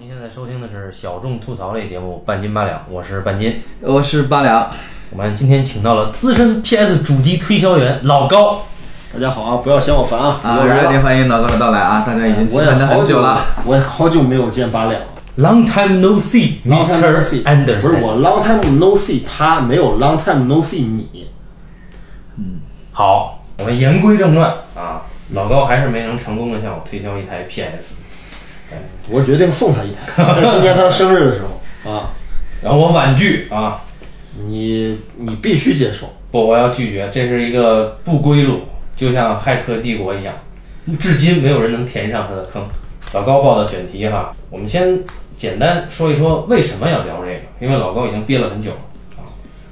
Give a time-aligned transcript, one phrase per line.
[0.00, 3.60] 您现在收听的是小众吐槽类节目《半斤八两》，我是半斤。
[3.80, 4.70] 我是八两，
[5.10, 8.62] 我们今天请到了资深 PS 主机推销员老高。
[9.12, 10.38] 大家好啊，不要嫌我烦啊！
[10.44, 12.04] 啊，我热烈欢迎老高的到来啊！
[12.06, 15.02] 大家已经期盼了好久很久了。，我也好久没有见八两
[15.38, 17.42] Long time no see, Mr.
[17.42, 17.80] Anderson。
[17.80, 21.26] 不是我 long time no see 他，没有 long time no see 你。
[22.36, 22.60] 嗯
[22.92, 25.02] 好，我们言归正传啊，
[25.32, 27.96] 老高还是没能成功的向我推销一台 PS，
[29.08, 32.10] 我决定送他一台，在今年他生日的时候啊，
[32.62, 33.82] 然后我婉拒啊，
[34.44, 36.14] 你你必须接受。
[36.30, 38.60] 不，我要拒绝，这是一个不归路，
[38.94, 40.34] 就像《骇客帝国》一样，
[41.00, 42.62] 至今没有人能填上他的坑。
[43.14, 45.02] 老高报的选题哈，我们先
[45.34, 48.76] 简单说一说为什么要聊这个，因为老高已经憋了很久了。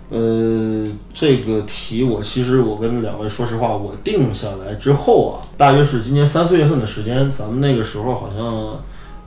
[0.08, 8.44] 呃，这个题我其实我跟两位说实话，我定下来之后啊，大约是今年三四月份的时间，咱们那个时候好像，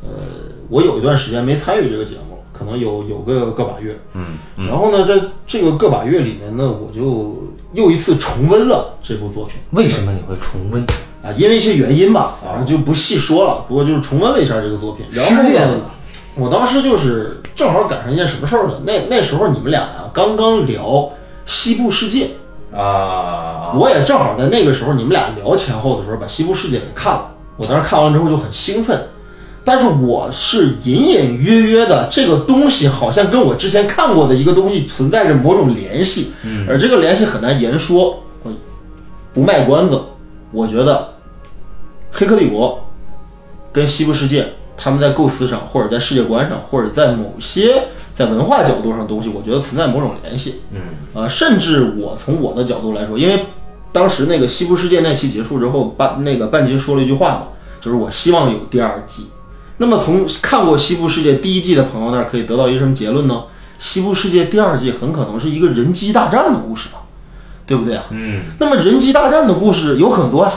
[0.01, 0.23] 呃，
[0.69, 4.37] 我有一段时间没参与这个节目，可能有有个个把月，嗯，
[4.69, 10.81] 然后呢，在这个个把月里面呢，我就又一次重温了这部作品为什么你会重温？
[11.21, 15.81] 啊，因为一些原因吧，反正就不细说了，不过就是重温了一下这个作品，然后呢。
[16.35, 18.75] 我当时就是正好赶上一件什么事儿呢？
[18.85, 20.81] 那那时候你们俩呀、刚刚聊
[21.45, 22.29] 《西部世界》，
[22.77, 27.31] 啊，我也正好在那个时候，你们俩聊前后的时候，把《西部世界》给看了。
[27.57, 29.09] 我当时看完之后就很兴奋，
[29.65, 36.31] 但是我是隐隐约约的，这个东西好像跟我之前看过的一个东西存在着某种联系，
[36.65, 38.23] 而这个联系很难言说。
[38.41, 38.51] 我
[39.33, 40.01] 不卖关子，
[40.53, 40.95] 我觉得
[42.17, 42.69] 《黑客帝国》
[43.73, 44.43] 跟《西部世界》
[44.81, 50.61] 他们在构思上，或者在世界观上，或者在某些在文化角度上的东西，我觉得存在某种联系。
[50.71, 50.79] 嗯，
[51.13, 53.47] 呃，甚至我从我的角度来说，因为
[53.91, 57.43] 当时那个西部世界那期结束之后，半那个半斤说了一句话嘛，
[57.81, 59.27] 就是我希望有第二季。
[59.77, 63.43] 那么从看过西部世界第一季的朋友那儿可以得到一个什么结论呢？
[63.79, 66.99] 西部世界第二季很可能是一个人机大战的故事吧，
[67.65, 68.03] 对不对啊？
[68.11, 70.51] 嗯，那么人机大战的故事有很多呀、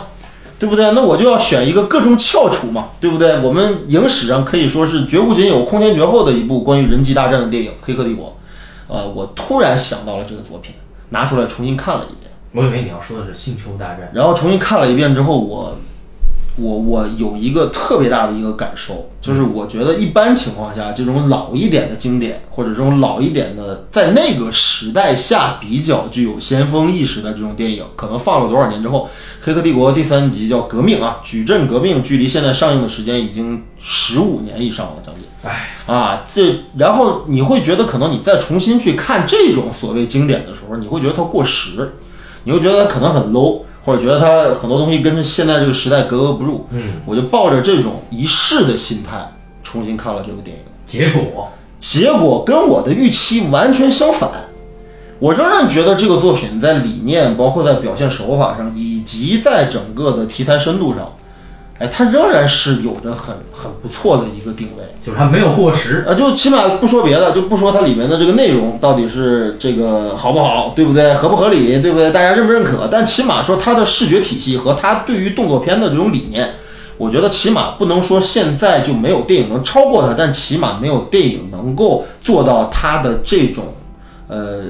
[0.62, 0.92] 对不对？
[0.92, 3.40] 那我就要选一个各中翘楚嘛，对不对？
[3.40, 8.28] 我们影史上可以说是绝无仅有、空前绝后的一部关于人机大战的电影《黑客帝国》。
[8.86, 10.76] 呃，我突然想到了这个作品，
[11.08, 12.30] 拿出来重新看了一遍。
[12.52, 14.12] 我以为你要说的是星球大战。
[14.14, 15.76] 然后重新看了一遍之后，我
[16.56, 29.08] 我我有一个特别大的一个感受，就是我觉得一般情况下，这种老一点的经典，或者这种老一点的在那个时代下比较具有先锋意识的这种电影，可能放了多少年之后，
[29.46, 35.24] 《黑客帝国》第三集叫《革命》啊，矩阵革命，距离现在上映的时间已经十五年以上了，将近。
[35.42, 41.94] 哎，啊，这然后你会觉得，可能你再重新去看这种所谓经典的时候，你会觉得它过时，
[42.44, 46.66] 你会觉得它可能很 low，或者觉得它很多东西跟现在这个时代格格不入。
[46.70, 49.32] 嗯，我就抱着这种一试的心态
[49.62, 51.48] 重新看了这部电影，结果
[51.78, 54.30] 结果跟我的预期完全相反。
[55.18, 61.12] 我仍然觉得这个作品在理念，包括在表现手法上，以及在整个的题材深度上，
[61.82, 64.84] 哎，它仍然是有着很很不错的一个定位。
[65.04, 66.04] 就是它没有过时。
[66.08, 71.12] 啊，就起码不说别的，就不说它里面的这个内容到底是这个好不好，对不对？
[71.14, 72.12] 合不合理，对不对？
[72.12, 72.88] 大家认不认可？
[72.88, 76.54] 但起码说它的视觉体系和它对于动作片的这种理念，
[76.98, 83.74] 我觉得起码不能说现在就没有电影能超过它，但起码没有电影能够做到它的这种
[84.28, 84.66] 呃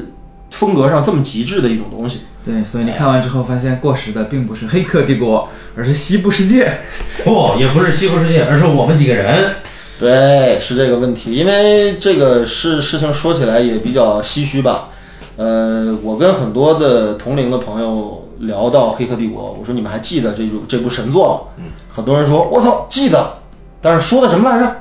[0.51, 2.21] 风格上这么极致的一种东西。
[2.44, 5.41] 对，所以你看完之后发现过时的并不是《黑客帝国》，
[5.76, 6.66] 而是《西部世界》。
[7.25, 9.54] 不，也不是西部世界，而是我们几个人。
[10.00, 14.88] 对，是这个问题，因为这个事事情说起来也比较唏嘘吧。
[15.36, 21.41] 呃，我跟很多的同龄的朋友聊到《黑客帝国》，我说你们还记得这部这部神作吗？
[21.59, 23.38] 嗯，很多人说我操记得，
[23.80, 24.76] 但是说的什么来着？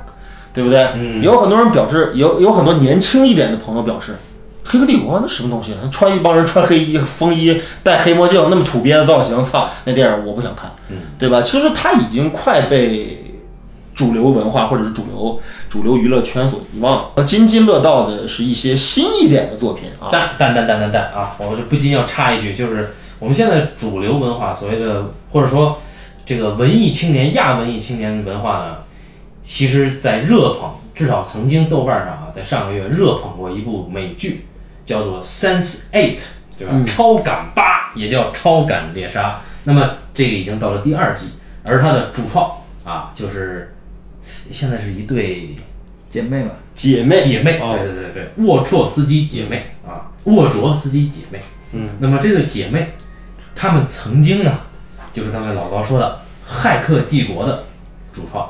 [0.54, 0.86] 对不对？
[0.96, 4.12] 嗯也有很多人表示，有有很多年轻一点的朋友表示，
[4.72, 5.74] 《黑客帝国》那什么东西？
[5.92, 11.42] 穿一帮人穿黑衣、风衣、戴黑墨镜，那么土鳖的造型，操，那电影我不想看，嗯，对吧？
[11.42, 13.36] 其实它已经快被
[13.94, 15.38] 主流文化或者是主流
[15.68, 17.24] 主流娱乐圈所遗忘了。
[17.26, 21.36] 津津乐道的是一些新一点的作品啊，但但但但但但啊！
[21.38, 25.80] 我这不禁要插一句，就是我们现在主流文化所谓的，或者说
[26.26, 28.78] 这个文艺青年、亚文艺青年文化呢，
[29.44, 34.46] 其实在热捧，至少曾经豆瓣上啊，在上个月热捧过一部美剧，
[34.92, 36.20] 叫做《Sense Eight》，
[36.58, 36.84] 对吧？
[36.86, 39.40] 超感八也叫超感猎杀。
[39.64, 41.30] 那么这个已经到了第二季，
[41.64, 42.52] 而它的主创
[42.84, 43.74] 啊，就是
[44.50, 45.56] 现在是一对
[46.10, 47.22] 姐妹嘛，姐妹。
[47.22, 47.78] 姐妹，哦。
[47.78, 51.40] 对对对对，沃绰斯基姐妹啊，沃卓斯基姐妹。
[51.72, 52.94] 嗯，那么这对姐妹，
[53.56, 54.60] 她们曾经呢，
[55.14, 56.20] 就是刚才老高说的
[56.54, 57.64] 《骇客帝国》的
[58.12, 58.50] 主创，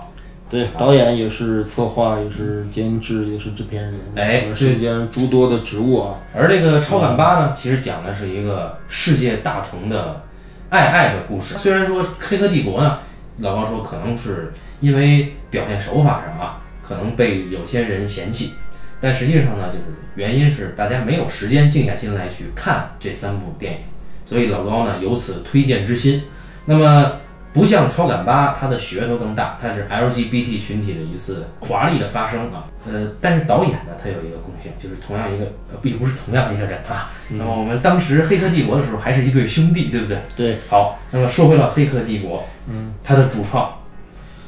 [0.51, 6.19] 对，导演也是策划，也是监制，也是制片人，哎呃身兼诸多的职务啊。
[6.35, 10.21] 而这个超感八呢，其实讲的是一个世界大同的
[10.69, 11.57] 爱爱的故事。
[11.57, 12.99] 虽然说《黑客帝国》呢，
[13.37, 14.51] 老高说可能是
[14.81, 18.51] 因为表现手法上啊，可能被有些人嫌弃，
[18.99, 23.79] 但实际上呢，就是原因是大家没有时间静下心来去看这三部电影，
[24.25, 26.23] 所以老高呢有此推荐之心。
[26.65, 27.13] 那么
[27.53, 32.65] 不像超感八，它的噱头更大，它是 LGBT 群体的一次华丽的发声啊。
[32.87, 37.11] 呃，但是导演呢，他有一个共性，就是同样一个，呃，并不是同样一个人啊。
[37.29, 40.17] 那么我们当时《黑客帝国》的时候，还是一对兄弟，对不对？
[40.35, 43.71] 对，好，那么说回到《黑客帝国》，嗯，它的主创，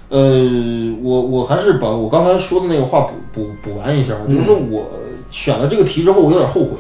[0.10, 0.20] 呃，
[1.02, 4.90] 我我还是把我刚才说的那个话补补补完一下，就是说我
[5.30, 6.78] 选了这个题之后，我有点后悔，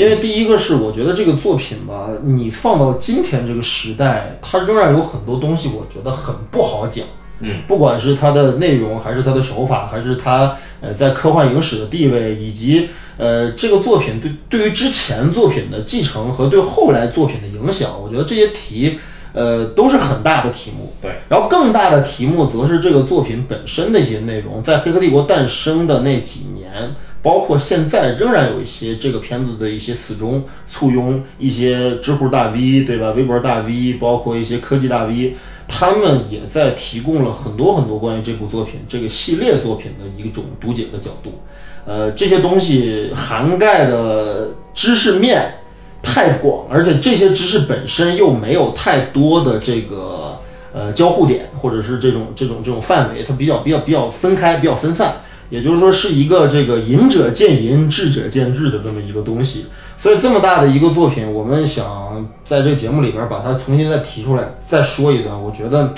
[0.00, 7.04] 因为第一个是我觉得这个作品吧，你放到今天这个时代，它仍然有很多东西，我觉得很不好讲。
[7.40, 12.88] 嗯，不管是它的内容，还是它的手法，还是它呃在科幻影史的地位，以及
[13.18, 18.98] 呃这个作品对对于之前作品的继承和对后来作品的影响，我觉得这些题
[19.34, 20.94] 呃都是很大的题目。
[21.02, 33.10] 对，然后更大的题目则是这个作品本身的一些内容，在《黑客帝国》诞生的那几年，包括现在，仍然有一些这个片子的一些死忠、簇拥，一些知乎大 V 对吧？
[33.10, 35.36] 微博大 V，包括一些科技大 V，
[35.68, 41.40] 他们也在提供了很多很多关于这部作品、这个系列作品的一种读解的角度。
[41.84, 45.54] 呃，这些东西涵盖的知识面
[46.02, 50.40] 太广，而且这些知识本身又没有太多的这个
[50.72, 55.16] 呃交互点，或者是这种这种这种范围，它比较比较比较分开，比较分散。
[55.50, 59.66] 也就是说，是一个这个仁者见仁，智者见智的这么一个东西。
[59.96, 65.92] 所以这么大的一个作品，我们想在这个节目里边把它重新再提出来，再说一段，我觉得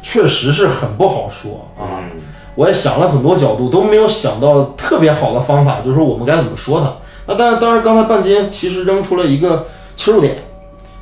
[0.00, 2.06] 确实是很不好说啊。
[2.12, 2.20] 嗯，
[2.54, 6.94] 我也想了很多角度，都没有想到特别好的方法，就是说我们该怎么说它。
[7.26, 9.66] 那当然，当然，刚才半斤其实扔出了一个
[9.96, 10.44] 切入点，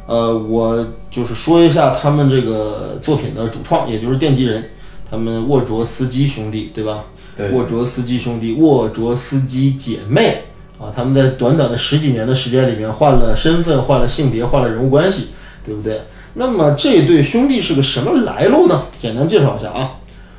[0.06, 4.70] 呃，我就是说一下他们这个作品的主创，也就是奠基人，
[5.10, 7.04] 他们沃卓斯基兄弟，对吧？
[7.36, 10.42] 对，沃卓斯基兄弟、沃卓斯基姐妹
[10.78, 15.28] 啊，他们在短短的十几年的时间里面换了身份、换了性别、换了人物关系，
[15.64, 16.02] 对不对？
[16.34, 18.84] 那么这对兄弟是个什么来路呢？
[18.98, 19.96] 简单介绍一下啊，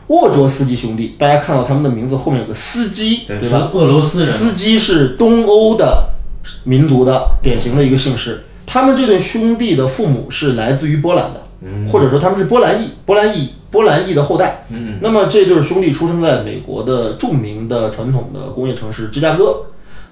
[0.07, 3.69] 沃卓斯基兄弟，大家看到他们的名字后面有个斯基，对，吧？
[3.71, 6.09] 是俄罗斯人嘛，斯基是东欧的
[6.63, 8.43] 民族的典型的一个姓氏。
[8.65, 11.41] 他们这对兄弟的父母是来自于波兰的，
[11.91, 14.65] 或者说他们是波兰裔，波兰裔，波兰裔的后代。
[14.69, 19.63] 嗯，那么这对兄弟出生在美国的著名的传统的工业城市芝加哥。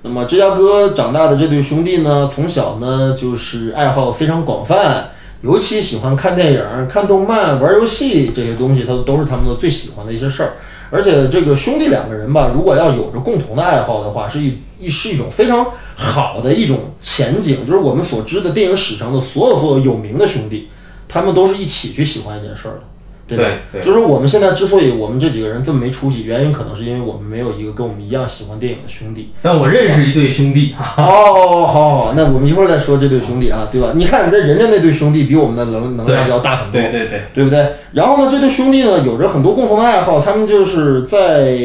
[0.02, 5.10] 那么芝加哥长大的这对兄弟呢，从小呢就是爱好非常广泛，
[5.42, 10.54] 尤其喜欢看电影、看动漫、玩游戏这些东西，他都是他们的最喜欢的一些事儿。
[10.92, 15.66] 而且这个兄弟两个人吧，如果要有着共同的爱好的话，是一一是一种非常
[15.96, 17.66] 好的一种前景。
[17.66, 20.70] 就是我们所知的电影史上的所有所有有名的兄弟，
[21.10, 22.82] 他们都是一起去喜欢一件事儿的。
[23.28, 23.44] 对吧？
[23.72, 29.32] 对对就是我们现在之所以我们这几个人这么没出息，原因可能是因为我们没有一个跟我们一样喜欢电影的兄弟。
[29.42, 33.92] 但我认识一对兄弟， 哦，好好好，那我们一会儿再说这对兄弟啊，对吧？
[33.96, 37.66] 你看，那人家那对兄弟比我们的能能量要大很多，对对对，对不对？
[37.94, 41.58] 然后呢，这对兄弟呢有着很多共同的爱好，他们就是在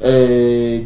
[0.00, 0.10] 呃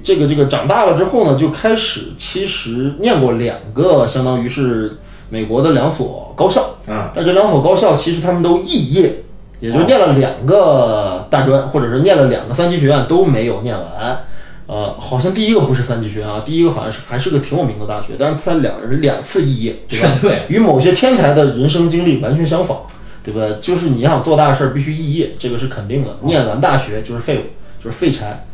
[0.02, 4.98] 这个这个长大了之后呢，就开始其实念过两个，相当于是
[5.30, 9.24] 美国的两所高校，啊，但这两所高校其实他们都肄业，
[9.60, 14.18] 也就念了两个大专，或者是念了两个三级学院都没有念完。
[14.66, 22.76] 呃，好像第一个不是三级学院啊，第一个好像是还是个挺有名的大学，但是他两人两次肄业，劝退，与某些天才的人生经历完全相仿，
[23.24, 23.56] 对吧？
[23.62, 26.16] 就是你想做大事儿，必须肄业，这个是肯定的。
[26.22, 27.42] 念完大学就是废物，
[27.82, 28.44] 就是废柴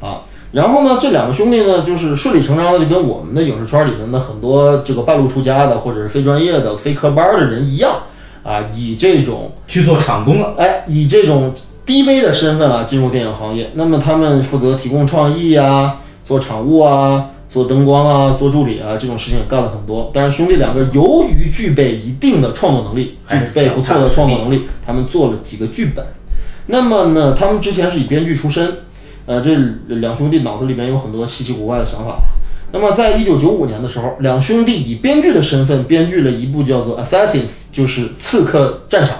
[0.00, 0.22] 啊。
[0.52, 7.96] 然后呢，这两个兄弟呢，就是顺理成章的就跟我们的影视圈里面的很多这个半路出家的或者是非专业的、非科班的人一样
[8.44, 11.52] 啊，以这种去做厂工了，哎，以这种
[11.84, 13.70] 低微的身份啊进入电影行业。
[13.74, 20.10] 那么他们负责提供创意啊，做场务啊，做灯光啊，做助理啊，这种事情也干了很多。
[20.12, 26.04] 但是兄弟两个由于具备一定的创作能力，具备不错的创作能力，他们做了几个剧本。
[26.66, 28.70] 那么呢，他们之前是以编剧出身，
[29.26, 29.56] 呃，这
[29.96, 32.18] 两兄弟脑子里面有很多稀奇古怪的想法。
[32.74, 39.14] 那么，在一九九五年的时候，两兄弟以编剧的身份编剧了一部叫做《Assassins》，就是《刺客战场》，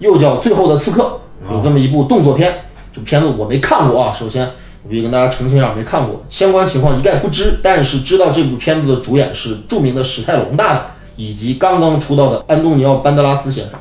[0.00, 1.20] 又叫《最后的刺客》，
[1.54, 2.52] 有这么一部动作片。
[2.92, 4.44] 这部片子我没看过啊，首先
[4.82, 7.60] 我必须跟大家澄清一下，没看过，相关情况一概不知。
[7.62, 13.78] 但是知道这部片子的主演是著名的史泰龙大大，以及刚刚出道的安东尼奥·班德拉斯先生。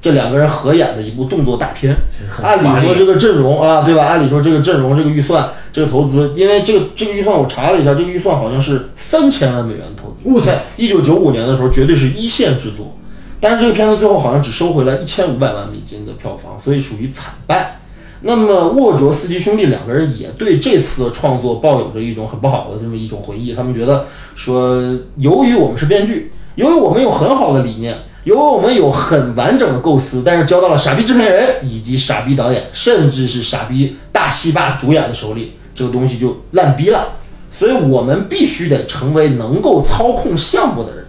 [0.00, 1.94] 这两个人合演的一部动作大片。
[2.42, 4.06] 按理说这个阵容啊，对吧？
[4.06, 10.28] 按理说这个阵容、这个预算、这个投资，因为这个这个预算我查了一下，这个预算好像是三千万美元的投资。
[10.34, 12.96] 哇塞在一九九五年的时候，绝对是一线制作。
[13.40, 17.80] 但是这个片子最后好像只收回了一千五百万美金的票房，所以属于惨败。
[18.22, 24.04] 那么沃卓斯基兄弟两个人也对这次的创作抱有着一种很不好的这么一种回忆，他们觉得
[24.34, 24.78] 说，
[25.16, 37.16] 由于我们是编剧，由于我们有很好的理念，由于我们有很完整的构思，但是交到了傻逼制片人以及傻逼导演，甚至是傻逼大戏霸主演的手里，这个东西就烂逼了。
[37.50, 41.04] 所以我们必须得成为能够操控项目的人。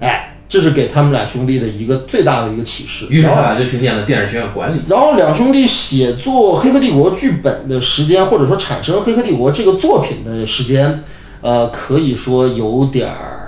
[0.00, 3.06] 哎，这是给他们俩兄弟的一个最大的一个启示。
[3.08, 4.82] 于是他俩就去念了电视学院管理。
[4.88, 11.02] 然后两兄弟写作《黑客帝国》剧本的时间，或者说产生《黑客帝国》这个作品的时间，
[11.40, 13.39] 呃，可以说有点儿，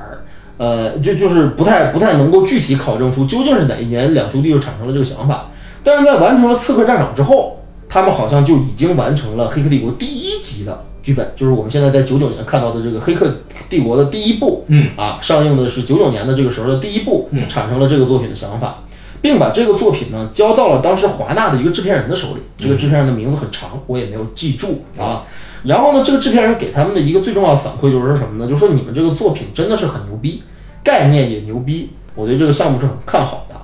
[0.62, 5.50] 呃，就就是不太不太能够具体考证出究竟是哪一年两兄弟就产生了这个想法。
[5.82, 13.38] 但是在完成了《刺客战场》之后，他们好像就已经完成了《黑客帝国》第一集的剧本，就是我们现在在九九年看到的这个《黑客
[13.68, 18.84] 帝国》的第一部，嗯啊，上映的是九九年的这个时候的第一部，嗯产生了这个作品的想法。
[19.22, 22.42] 并把这个作品呢交到了当时华纳的一个制片人的手里。
[22.58, 25.22] 这个制片人的名字很长，我也没有记住啊。
[25.62, 28.50] 然后呢，这个制片人给他们的一个最重要的反馈就是说什么呢？
[28.50, 30.42] 就说你们这个作品真的是很牛逼，
[30.82, 33.56] 概念也牛逼，我对这个项目是很看好的。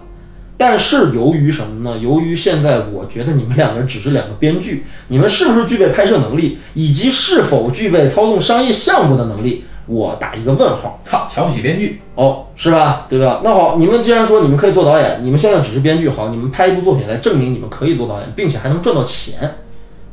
[0.57, 1.97] 但是由于什么呢？
[1.99, 10.99] 由于现在我觉得你们两个人只是两个编剧，你们是不是具备拍摄能力，以及是否具备操纵商业项目的能力，我打一个问号。
[11.01, 12.01] 操，瞧不起编剧。
[12.17, 13.07] 哦，是吧？
[13.09, 13.41] 对吧？
[13.45, 19.59] 那好，你们既然说你们可以做导演，你们现在只是编剧，好，你们拍一部作品来证明你们可以做导演，并且还能赚到钱。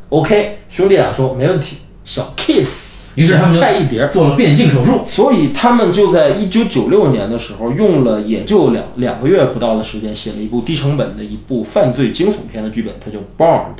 [0.09, 4.09] OK，兄弟俩说没问题，小 kiss，于是他们就菜一碟儿。
[4.09, 5.01] 做了变性手术。
[5.07, 13.75] 所以他们就在一九九六年的时候，用了也就两两个月不到的时间，写了一部低成本的一部犯罪惊悚片的剧本，它叫《Bond》。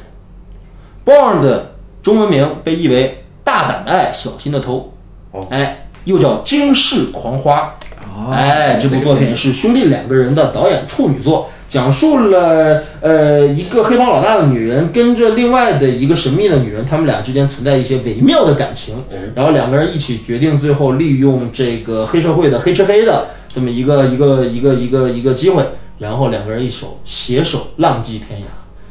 [1.44, 1.60] Bond
[2.02, 4.94] 中文名被译为“大胆的爱，小心的偷”，
[5.32, 7.76] 哦哎，又叫《惊世狂花》。
[8.18, 19.04] 哦哎，这部作品是兄弟两个人的导演处女作，讲述了呃一个黑帮老大的女人跟着另外的一个神秘的女人，他们俩之间存在一些微妙的感情，
[19.34, 25.64] 然后两个人一起决定最后利用这个黑社会的黑吃黑的这么一个一个一个一个一个机会，
[26.00, 28.44] 然后两个人一手携手浪迹天涯，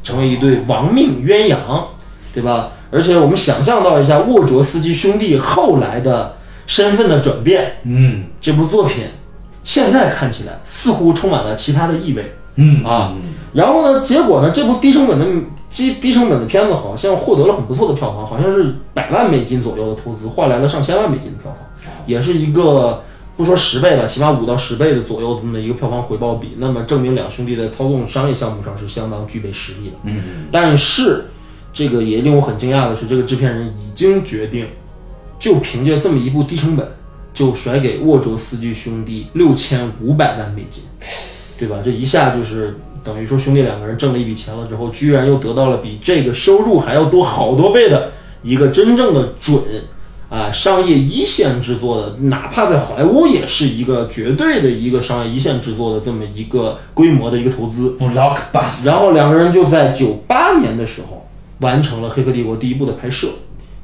[0.02, 1.56] 成为一对亡命鸳鸯，
[2.32, 2.70] 对吧？
[2.90, 8.24] 而且我们想象到一下沃卓斯基兄弟后来的身份的转变，嗯。
[8.40, 9.04] 这部作品
[9.62, 13.14] 现在看起来似乎充满了其他的意味嗯啊。
[13.52, 15.26] 然后呢，结果呢，这部低成本的
[15.70, 23.02] 低低成本的片子好像获得了很不错的票房，好像是百万美金左右的投资，换来了上千万美金的票房，也是一个
[23.36, 26.56] 不说十倍吧，起码五到十倍的左右这么一个票房回报比。
[26.58, 29.96] 那么证明两兄弟在操纵商业项目上是相当具备实力的。
[30.04, 31.26] 嗯，但是
[31.72, 34.68] 这个也令我很惊讶的是，这个制片人已经决定，
[35.40, 36.86] 就凭借这么一部低成本，
[37.32, 40.84] 就甩给沃卓斯基兄弟六千五百万美金，
[41.58, 41.76] 对吧？
[41.84, 49.60] 这一下就是等于说兄弟两个人挣了一笔钱了之后，居然又得到了比这个收入还要多好多倍的一个真正的准。
[50.30, 57.96] 啊，商业一线制作的，哪怕在好莱坞也是一个绝对的一个商业一线制作的这么一个规模的一个投资。
[58.00, 58.86] ，blockbuster。
[58.86, 61.28] 然后两个人就在九八年的时候
[61.60, 63.28] 完成了《黑客帝国》第一部的拍摄，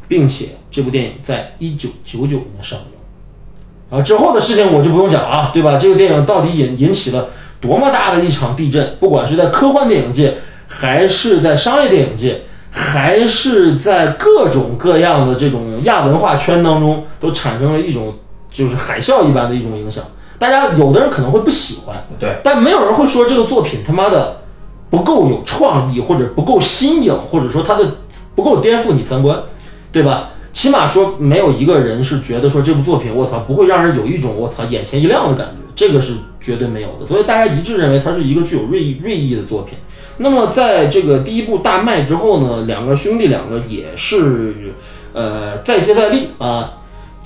[0.09, 3.97] 并且这部电影在一九九九年上映。
[3.97, 5.79] 啊，之后的事情我就不用讲了啊，对吧？
[5.79, 7.29] 这个电影到底引引起了
[7.61, 8.97] 多么大的一场地震？
[8.99, 18.15] 不管是在科幻电影界，还是在商业电影界，还是在各种各样的这种亚文化圈当中，都产生了一种
[18.51, 20.03] 就是海啸一般的一种影响。
[20.39, 24.39] 大家有的人可能会不喜欢，对，但没有人会说这个作品他妈的
[24.89, 27.85] 不够有创意，或者不够新颖，或者说它的
[28.35, 29.39] 不够颠覆你三观，
[29.93, 30.31] 对吧？
[30.53, 37.07] 起码说没有一个人是觉得说这部作品我操不会让人有一种我操眼前一亮的感觉，这个是绝对没有的。
[37.07, 39.79] 所以大家一致认为它是一个具有锐意锐意的作品。
[40.19, 44.75] 那么在这个第一部大卖之后呢，两个兄弟两个也是
[45.13, 46.75] 呃再接再厉啊。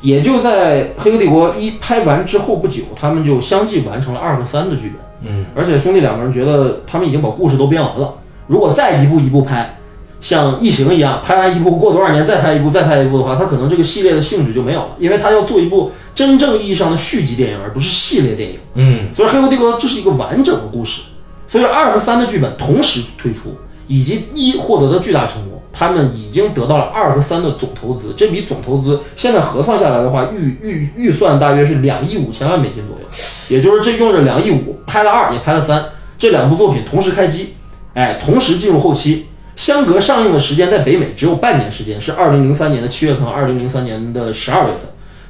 [0.01, 5.33] 也就在《黑客帝国一》拍完之后不久，他们就相继完成了二和三的剧本。
[5.33, 8.15] 嗯，而且兄弟两个人觉得他们已经把故事都编完了，
[8.47, 9.79] 如果再一步一步拍，
[10.25, 18.59] 像《异形》一样，拍完一部过多少年再拍一部再拍一部的话，它可能这个系列的性质就没有了，因为它要做一部真正意义上的续集电影，而不是系列电影。
[18.73, 21.03] 嗯，所以《黑客帝国》这是一个完整的故事，
[21.47, 23.55] 所以二和三的剧本同时推出，
[23.87, 33.07] 以及一获得的巨大成功，他们已经得到了二和三的总投资，这笔总投资现在核算下来的话，预预预算大约是两亿五千万美金左右，
[33.51, 35.85] 也就是这用着两亿五拍了二也拍了三，
[36.17, 37.53] 这这两部作品同时开机，
[37.93, 44.83] 哎，同时进入后期，相隔上映的时间在北美只有半年时间，是二零零三年的七月份，二零零三年的十二月份，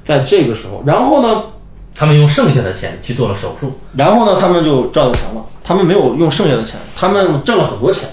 [0.04, 1.45] 在这个时候，然后呢，
[1.95, 5.45] 他们用剩下的钱去做了手术，然后呢，他们就赚到钱了。
[5.62, 8.09] 他们没有用剩下的钱，他们挣了很多钱。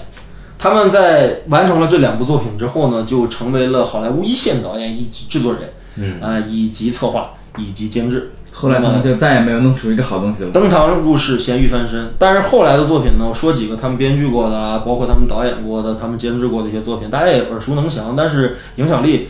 [0.58, 8.32] 他们在完成了这两部作品之后呢，就成为了好莱坞一线导演以及制作人，嗯啊、以及策划以及监制。
[8.54, 10.50] 后来他们就再也没有弄出一个好东西了。
[10.50, 12.12] 登堂入室，咸鱼翻身。
[12.18, 19.28] 但是后来的作品呢，我说几个他们编剧过的，包括他们导演过的、他们监制过的一些作品，大家也耳熟能详，但是影响力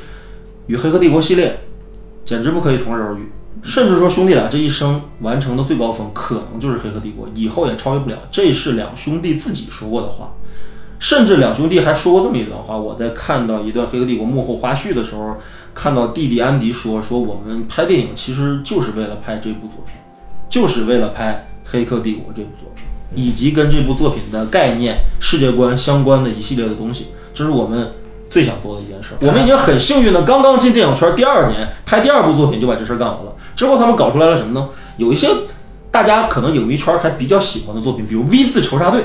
[0.66, 1.60] 与《黑客帝国》系列
[2.24, 3.30] 简直不可以同日而语。
[3.62, 8.16] 甚至说兄弟俩这一生完成的最高峰，可能就是《黑客帝国》，以后也超越不了。
[8.30, 10.34] 这是两兄弟自己说过的话。
[11.02, 15.37] 甚至两兄弟还说过这么一段话，我在看到一段《黑客帝国》幕后花絮的时候，
[15.75, 19.97] 看到弟弟安迪说：“说我们拍电影其实就是为了拍这部作品。”
[20.49, 22.85] 就是为了拍《黑客帝国》这部作品，
[23.16, 27.94] 以及跟这部作品的概念、世界观相关的一系列的东西，这是我们
[28.30, 29.14] 最想做的一件事。
[29.23, 33.35] 我们已经很幸运的，刚刚进电影圈第二年，拍第二部作品就把这事干完了。
[33.56, 34.68] 之后他们搞出来了什么呢？
[34.99, 35.26] 有一些
[35.90, 39.00] 大家可能影迷圈还比较喜欢的作品，比如《V 字仇杀队》，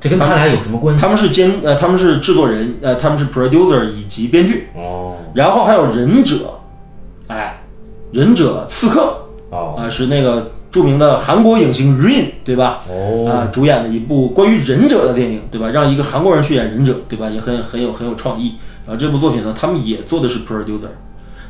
[0.00, 1.00] 这跟他俩有什么关系？
[1.00, 6.58] 他们是监呃他们是制作人呃他们是 producer 以及编剧，哦然后还有忍者，
[7.28, 7.62] 哎，
[8.12, 12.84] 忍者刺客哦啊、是那个著名的韩国影星 Rain 对吧？
[12.88, 15.68] 哦，啊、主演的一部关于忍者的电影，对吧？
[15.70, 17.28] 让一个韩国人去演忍者，对吧？
[17.28, 18.54] 也很很有很有创意。
[18.86, 20.88] 然后这部作品呢，他们也做的是 producer。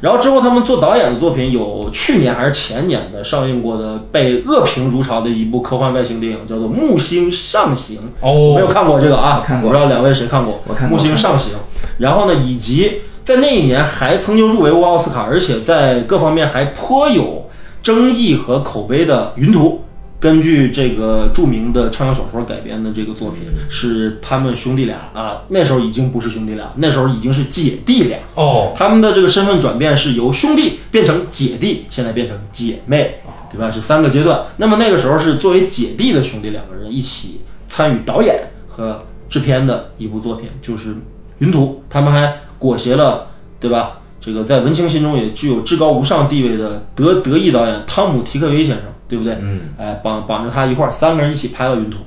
[0.01, 7.99] 然后之后他们做导演的作品有去年还是前年的上映过的被恶评如潮的一部科幻外星电影，叫做《木星上行》。
[8.21, 10.61] 哦没有哦，看过这个啊，我看过我不知道两位谁看过？
[10.67, 11.53] 我看过木星上行》。
[11.99, 17.47] 然后呢，以及在那一年还曾经入围过奥斯卡，而且在各方面还颇有
[17.83, 19.83] 争议和口碑的《云图》。
[20.21, 28.19] 根据这个著名的畅销小说改编的这个作品，是他们兄弟俩啊，那时候已经不是兄弟俩，那时候已经是姐弟俩。
[28.35, 33.19] 哦，他们的这个身份转变是由兄弟变成姐弟，现在变成姐妹，
[33.51, 33.71] 对吧？
[33.71, 34.43] 是三个阶段。
[34.59, 40.91] 那么那个时候是作为姐弟的兄弟两个人一起参与导演和制片的一部作品，就是
[41.39, 41.83] 《云图》。
[41.91, 43.29] 他们还裹挟了，
[43.59, 43.97] 对吧？
[44.21, 49.37] 这个在文青心中也具有至高无上地位的德德裔导演汤姆·提克维先生，对不对？
[49.43, 51.99] 嗯，哎，绑绑着他一块儿，三个人一起拍了《云图》。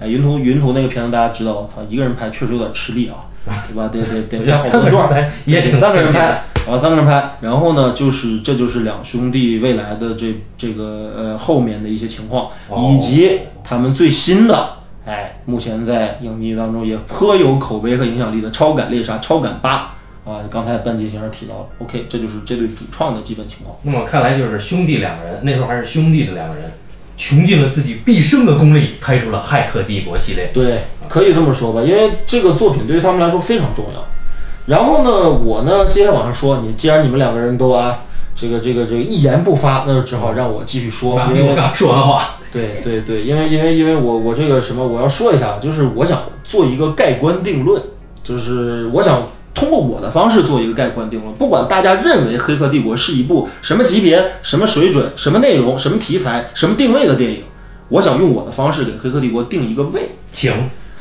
[0.00, 3.28] 哎，《云图》《云图》那个片子大家知道，我操，一个人拍确实有点吃力啊，
[3.68, 3.88] 对吧？
[3.92, 5.08] 得得得拍好多段儿。
[5.08, 6.20] 三个人拍也得三个人拍，
[6.66, 14.68] 然后三个人拍，然后呢，就是这就是两兄弟未来的这这个呃后面的一些情况，哦以及他们最新的，
[15.06, 19.76] 哎，目前在影迷当中也颇有口碑和影响力的《超感猎杀》《超感八》
[20.26, 23.76] 啊，刚才半截先生提到了，OK，这就是这对主创的基本情况。
[23.82, 26.72] 那么看来就是兄弟两个人，那时候还是兄弟的两个人，
[27.16, 30.50] 穷尽了自己毕生的功力，拍出了《骇客帝国》系列。
[30.52, 34.04] 对，可以这么说吧，因为这个作品对于他们来说非常重要。
[34.66, 38.02] 然后呢，我呢接下来往上说，你既然你们两个人都啊，
[38.34, 47.80] 这个这个这个一言不发，那就只好让我继续说，因为我刚说完话，对对对，因为因为因为我我这个什么，我要说一下，就是我想做一个盖棺定论，
[48.24, 49.22] 就是我想
[49.56, 57.42] 通过我的方式做一个盖棺定论，不管大家认为《黑客帝国》是一部什么级别、什么水准、什么内容、什么题材、什么定位的电影，
[57.88, 60.10] 我想用我的方式给《黑客帝国》定一个位。
[60.30, 60.52] 请。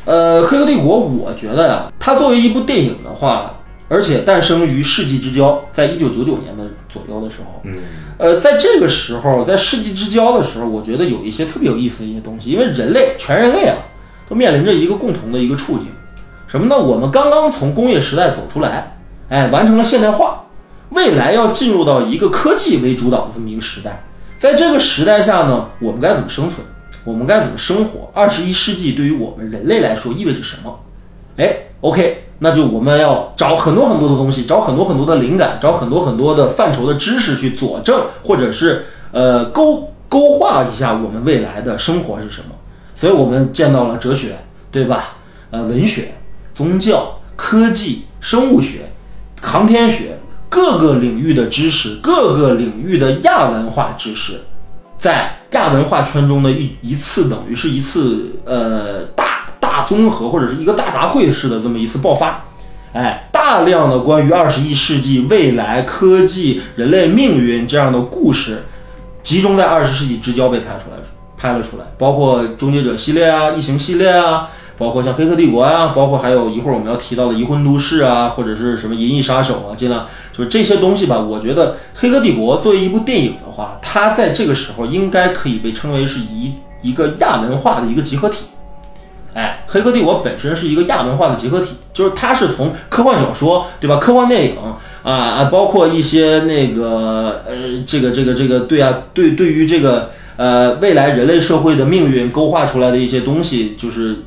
[0.05, 7.75] 呃，《黑客帝国》，我觉得呀，它作为一部电影的话，而且诞生于世纪之交，在一九九九年的左右的时候，嗯，
[8.17, 13.77] 呃，在这个时候，在世纪之交的时候，我觉得有一些特别有意思的一些东西，因为人类全人类啊，
[14.29, 15.87] 都面临着一个共同的一个处境，
[16.55, 16.77] 什么呢？
[16.77, 18.95] 我们刚刚从工业时代走出来，
[19.27, 20.45] 哎，完成了现代化，
[20.91, 24.05] 未来要进入到一个科技为主导的这么一个时代，
[24.37, 26.65] 在这个时代下呢，我们该怎么生存？
[27.03, 28.09] 我们该怎么生活？
[28.13, 30.79] 二十一世纪对于我们人类来说意味着什么？
[31.35, 42.55] 哎，OK，那就我们要找很多很多的东西，找很多很多的灵感，找很多很多的范畴的知识去佐证，或者是呃勾勾画一下我们未来的生活是什么。
[42.95, 44.37] 所以我们见到了哲学，
[44.71, 45.17] 对吧？
[45.51, 46.11] 呃，文学、
[46.55, 48.89] 宗教、科技、生物学、
[49.41, 54.39] 航天学各个领域的知识，各个领域的亚文化知识，
[54.97, 62.45] 在亚文化圈中的一一次等于是一次呃大大综合或者是一个大杂烩式的这么一次爆发，
[62.93, 68.63] 哎，大量的关于二十一世纪未来科技、人类命运这样的故事，
[69.21, 70.97] 集中在二十世纪之交被拍出来，
[71.37, 74.49] 拍了出来，包括《终结者》系列啊、异形系列啊。
[74.77, 81.19] 包括像《黑客帝国》啊，包括还有一会儿我们要提到的《移魂都市》啊，或者是什么《银翼杀手》啊，尽量就是这些东西吧。
[81.19, 88.45] 我觉得《黑客帝国》作为一部电影的话，它在这个时候应该可以被称为是一一个亚文化的一个集合体。
[89.33, 93.97] 哎，《黑客帝国》本身是一个亚文化的集合体，就是它是从科幻小说，对吧？
[93.97, 104.19] 科幻电影啊啊，包括一些那个呃，这个这个这个，对啊，对对于这个呃未来人类社会的命运勾画出来的一些东西，就是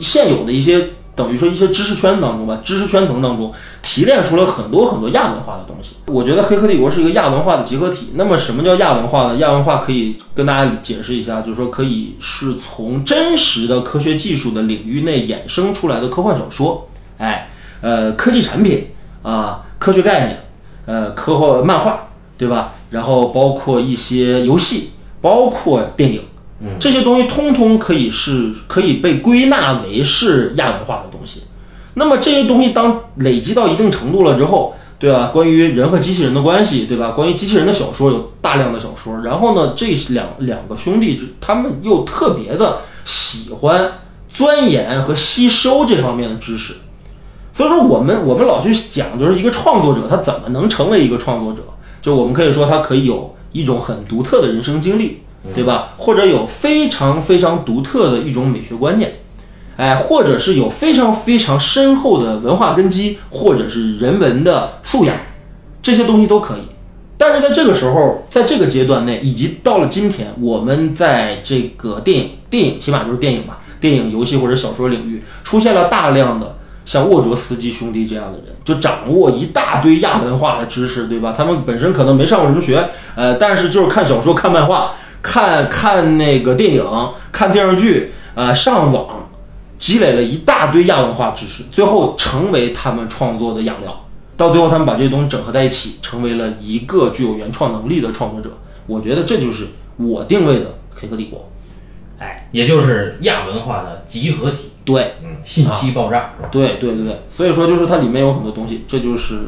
[0.00, 5.96] 现有的一些等于说一些知识圈当中吧，知识圈层当中提炼出了很多很多亚文化的东西。
[6.06, 8.10] 我觉得《黑客帝国》是一个亚文化的结合体。
[8.14, 9.36] 那么什么叫亚文化呢？
[9.36, 17.48] 亚文化可以跟大家解释一下，就是说可以是从真实的科学技术的领域内衍生出来的科幻小说，哎，
[17.80, 18.88] 呃，科技产品
[19.22, 20.44] 啊，科学概念，
[20.84, 22.74] 呃，科幻漫画，对吧？
[22.90, 24.90] 然后包括一些游戏，
[25.22, 26.22] 包括电影。
[26.78, 31.42] 这些东西通通可以是可以被归纳为是亚文化的东西。
[31.94, 35.30] 那么这些东西当累积到一定程度了之后，对吧？
[35.32, 37.10] 关于人和机器人的关系，对吧？
[37.10, 39.18] 关于机器人的小说有大量的小说。
[39.22, 43.92] 然后呢，这两两个兄弟他们又特别的喜欢
[44.28, 46.74] 钻研和吸收这方面的知识。
[47.52, 51.62] 所以说，我们我们老去讲，就是一个创作者他怎么能成为一个创作者？
[52.00, 55.22] 就我们可以说，他可以有一种很独特的人生经历。
[55.54, 55.92] 对吧？
[55.96, 59.20] 或者有非常非常独特的一种美学观念，
[59.76, 65.16] 哎，或者是有非常非常深厚的文化根基，或者是人文的素养，
[65.82, 66.62] 这些东西都可以。
[67.18, 81.34] 但是在这个时候，在这个阶段内，以及到了今天，我们在这个电影、电影起码就是电影吧，电影、游戏或者小说领域，出现了大量的像沃卓斯基兄弟这样的人，就掌握一大堆亚文化的知识，对吧？
[81.34, 84.92] 他们本身可能没上过什么学，呃，但是就是看小说、看漫画。
[85.26, 86.84] 看看那个电影，
[87.32, 89.28] 看电视剧，呃，上网，
[89.76, 94.06] 积累了一大堆亚文化知识，最后成为他们创作的养料。
[94.36, 98.56] 到最后，他们把这些东西整合在一起，成为了一个具有原创能力的创作者。
[98.86, 101.40] 我觉得这就是我定位的《黑客帝国》。
[102.22, 104.70] 哎，也就是亚文化的集合体。
[104.84, 106.48] 对，嗯，信息爆炸是吧？
[106.52, 109.46] 对对对，所以说就是它里面有很多东西，这就是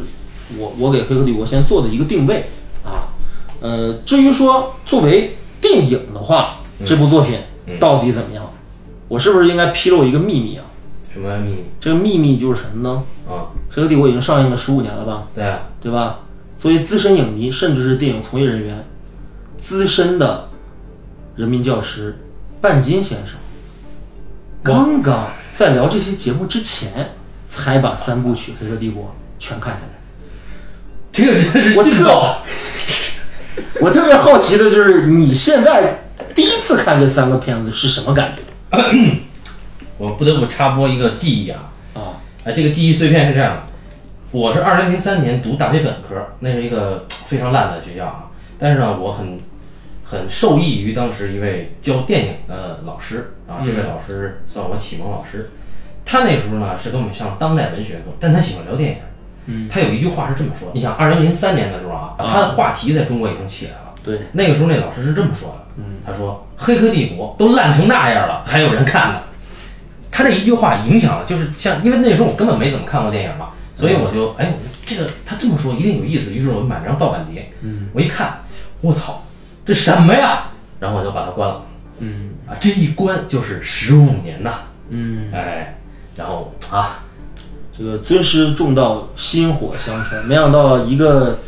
[0.58, 2.44] 我我给《黑客帝国》先做的一个定位
[2.84, 3.14] 啊。
[3.60, 5.36] 呃，至于说作为
[5.68, 7.40] 电影的话，这部作品
[7.78, 8.50] 到底怎么样？
[9.06, 10.64] 我是不是应该披露一个秘密啊？
[11.12, 11.64] 什么秘密？
[11.78, 13.02] 这个秘密就是什么呢？
[13.28, 15.26] 啊，《黑客帝国》已经上映了十五年了吧？
[15.34, 16.20] 对啊，对吧？
[16.56, 18.86] 作为资深影迷，甚至是电影从业人员，
[19.58, 20.48] 资深的
[21.36, 22.18] 人民教师
[22.62, 23.36] 半斤先生，
[24.62, 27.10] 刚刚在聊这期节目之前，
[27.46, 29.04] 才把三部曲《黑客帝国》
[29.38, 29.98] 全看下来。
[31.12, 32.38] 这个真是我特！
[33.80, 38.40] 我特别好奇的就是，你现在第一次看这三个片子是什么感觉？
[39.96, 43.62] 我不得不插播一个记忆啊，啊，哎，这个记忆碎片是这样的，
[44.30, 49.40] 我是二零零三年读大学本科，那是一个非常烂的学校啊，但是呢，我很
[50.04, 55.50] 很受益于当时一位教电影的老师啊，这位老师算我启蒙老师，
[56.04, 58.96] 他那时候呢是跟我们上当代文学课，但他喜欢聊电影。
[59.50, 63.94] 嗯，他有一句话是这么说：你想，二零零三年的时候啊，他的话题在中国已经起来了。
[64.04, 69.20] 对，那个时候那老师是这么说的，嗯，他说《黑客帝国》都烂成那样了，还有人看呢。
[70.10, 78.38] 他这一句话影响了，就是像因为那时候我根本没怎么看过电影嘛，所以我就哎，我这个他这么说一定有意思，于是我就买了张盗版碟，嗯，我一看，
[78.80, 79.22] 我操，
[79.64, 80.50] 这什么呀？
[80.80, 81.62] 然后我就把它关了，
[82.00, 82.30] 嗯。
[82.48, 85.76] 啊，这一关就是十五年呐，嗯，哎，
[86.16, 87.04] 然后啊，
[87.78, 90.24] 这个尊师重道，薪火相传。
[90.26, 91.38] 没想到一个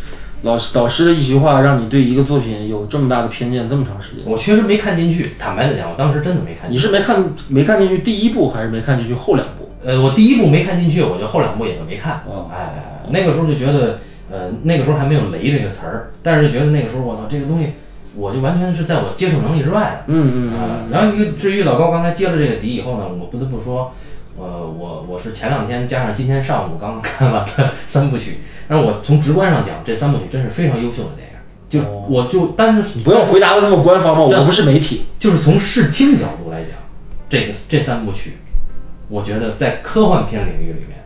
[0.42, 4.24] 老师导师的一句话，让你对一个作品有这么大的偏见，这么长时间。
[4.24, 6.72] 我确实没看进去，坦白的讲，我当时真的没看进去。
[6.72, 9.68] 你是没看没看进去第一部，还是没看进去后两部？
[9.84, 12.22] 呃，我第一部没看进去，我就后两部也就没看。
[12.28, 13.98] 哦哎那个时候就觉得，
[14.30, 17.72] 呃，那个时候还没有“雷”这个词儿，但是就觉得那个时候我操，这个东西，
[18.14, 20.12] 我就完全是在我接受能力之外的。
[20.14, 23.92] 嗯啊、然后一个至于老高刚才接了这个底以后呢，我不得不说，
[24.40, 31.31] 呃，我我是前两天加上今天上午刚刚看完了三部曲，但是我从直观上讲，这三部曲真是非常优秀的电影。
[31.68, 35.05] 就哦我就单是你不用回答的那么官方嘛，我不是媒体。
[35.18, 36.72] 就是从视听角度来讲，
[37.29, 38.38] 这个这三部曲，
[39.09, 41.05] 我觉得在科幻片领域里面，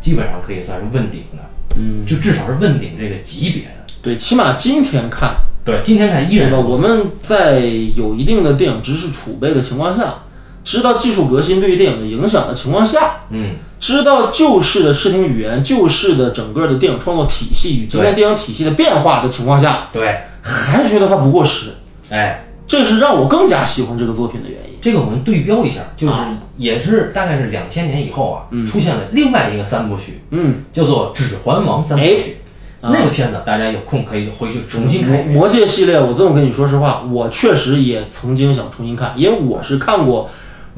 [0.00, 1.42] 基本上可以算是问鼎的，
[1.76, 3.70] 嗯，就至少是问鼎这个级别的。
[4.00, 6.36] 对，起码今天看，对，今天看依？
[6.36, 10.22] 然我们在有一定的电影知识储备的情况下，
[10.68, 21.70] 知道技术革新对于电影的影响的情况下，嗯，知道旧式的视听语言、旧式的整个的电影创作体系与今天电影体系的变化的情况下，对，还是觉得它不过时，
[22.10, 24.76] 哎，这是让我更加喜欢这个作品的原因。
[24.82, 32.36] 这个我们对标一下，就是啊也是大概是两千年以后啊，出现了另外一个三部曲，嗯，叫做《指环王》三部曲。
[32.82, 40.28] 那个片子大家有空可以回去重新看魔戒系列，我这么跟你说实话，我确实也曾经想重新看，因为我是看过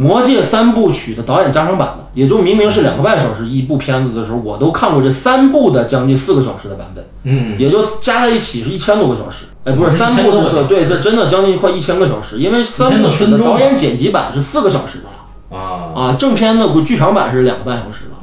[0.00, 9.44] 魔戒》三部曲的导演加长版的，也就明明是两个半小时一部片子的时候，我都看过这三部的将近四个小时的版本，嗯，也就加在一起是一千多个小时。
[9.64, 10.56] 哎，不是是三部1000多个小时。
[10.62, 15.04] 是对，这真的将近快一千个小时，因为三部曲的导演剪辑版是四个小时的。
[15.04, 18.16] 了啊，啊，正片的剧场版是两个半小时了。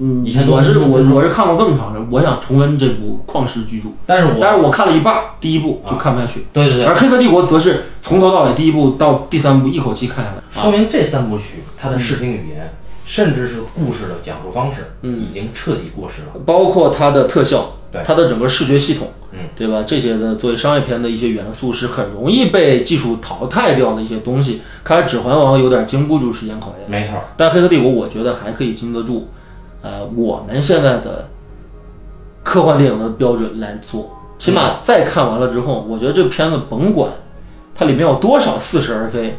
[0.00, 6.46] 嗯，嗯1000，多我是我我是看过这么长的，我想重温这部《旷世巨著》，但是我但是我看了一半儿，第一部就看不下去。
[6.52, 10.42] 对对对而，《黑客帝国》则是从头到尾，第一部到第三部一口气看下来。
[10.50, 12.72] 说明这三部曲它的视听语言，
[13.04, 16.40] 甚至是故事的讲述方式，嗯已经彻底过时了。
[16.46, 19.84] 包括它的特效，对它的整个视觉系统，嗯，对吧？
[19.86, 24.62] 这些呢作为商业片的一些元素是很容易被技术淘汰掉的一些东西。
[24.82, 29.28] 看来《指环王》有点经不住时间考验，没错，但《黑客帝国》我觉得还可以经得住，
[29.82, 31.28] 呃，我们现在的
[32.42, 34.16] 科幻电影的标准来做。
[34.38, 37.12] 起码再看完了之后，我觉得这片子甭管
[37.74, 39.38] 它里面有多少似是而非，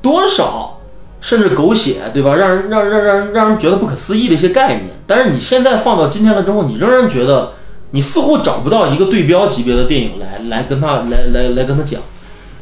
[0.00, 0.80] 多少
[1.20, 2.34] 甚至狗血，对吧？
[2.34, 7.52] 让人让让让让人觉得不可思议的一些概念，但是你现在放到今天了之后，你仍然觉得
[7.90, 12.00] 你似乎找不到一个对标级别的电影来来跟他来来来跟他讲。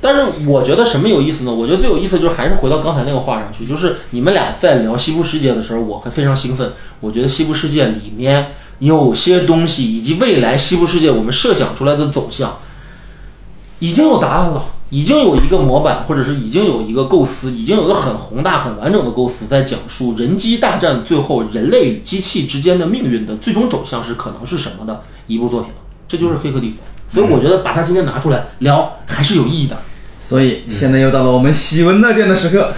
[0.00, 1.52] 但是我觉得什么有意思呢？
[1.52, 6.72] 我觉得最有意思就是还是回到刚才那个话上去，就是你们俩在聊西部世界的时候，我还非常兴奋。
[7.00, 12.58] 我觉得西部世界里面有些东西，以及未来西部世界我们设想出来的走向，
[13.80, 25.72] 已经有答案了，已经有一个模板，或者是已经有一个构思，已经有一个很宏大、很完整的构思，在讲述人机大战最后人类与机器之间的命运的最终走向是可能是什么的一部作品。
[26.06, 26.76] 这就是《黑客帝国》，
[27.08, 29.76] 所以我觉得把它今天拿出来聊还是有意义的。
[30.20, 32.72] 所以现在又到了我们喜闻乐见的时刻，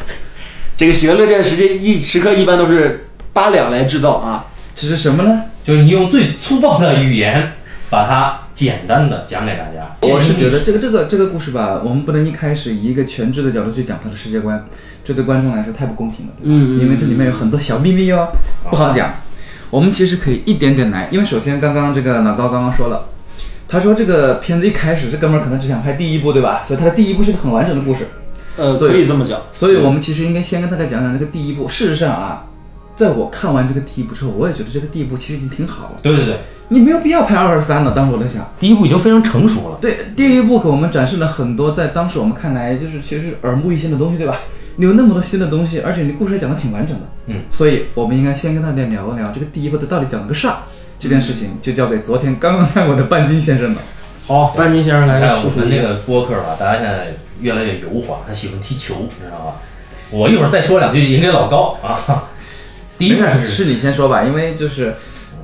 [0.77, 4.47] 这个喜闻乐见的时间一时刻一般都是八两来制造啊。
[4.73, 5.43] 这是什么呢？
[5.65, 7.53] 就是你用最粗暴的语言
[7.91, 9.97] 把它简单的讲给大家。
[10.03, 14.65] 我是觉得这个这个这个故事吧，我们不能一开始以一个全知的角度去讲它的世界观，
[15.05, 16.55] 这对观众来说太不公平了，对吧？
[16.55, 18.29] 嗯嗯因为这里面有很多小秘密哦，
[18.71, 19.17] 不好讲。
[19.71, 23.09] 我们其实可以一点点来，因为首先刚刚这个老高刚刚说了，
[23.71, 26.61] 他说这个片子一开始这哥们儿可能只想拍第一部，对吧？
[26.67, 28.05] 所以他的第一部是个很完整的故事，
[28.57, 29.41] 呃，所以可以这么讲。
[29.53, 31.69] 所以我们其实应该先跟大家讲讲这个第一部。
[31.69, 32.45] 事实上啊，
[32.97, 37.93] 在我看完这个第一部之后，我也觉得这个第一部其实已经挺好了，对对对，你没有必要拍二十三了。
[37.95, 38.45] 当时我在想。
[38.59, 39.79] 第一部已经非常成熟了。
[39.81, 44.37] 对，第一部给我们展示了很多在当时我们看来就是其实耳目一新的东西，对吧？
[44.75, 50.61] 你有那么多新的东西，而且你故事还讲的挺完整的，嗯，所以我们应该先跟大家聊一聊这个第一部它到底讲了个啥。
[51.01, 53.81] 这件事情就交给昨天刚刚看过的半斤先生吧。
[54.27, 55.67] 好，半斤先生来看我复述一下。
[55.67, 59.57] 们那个播客吧，大家现在越来越油滑，他喜欢踢球，你知道吧？
[60.11, 62.29] 我一会儿再说两句赢给老高啊。
[62.99, 64.95] 第一个是你先说吧，因为就是，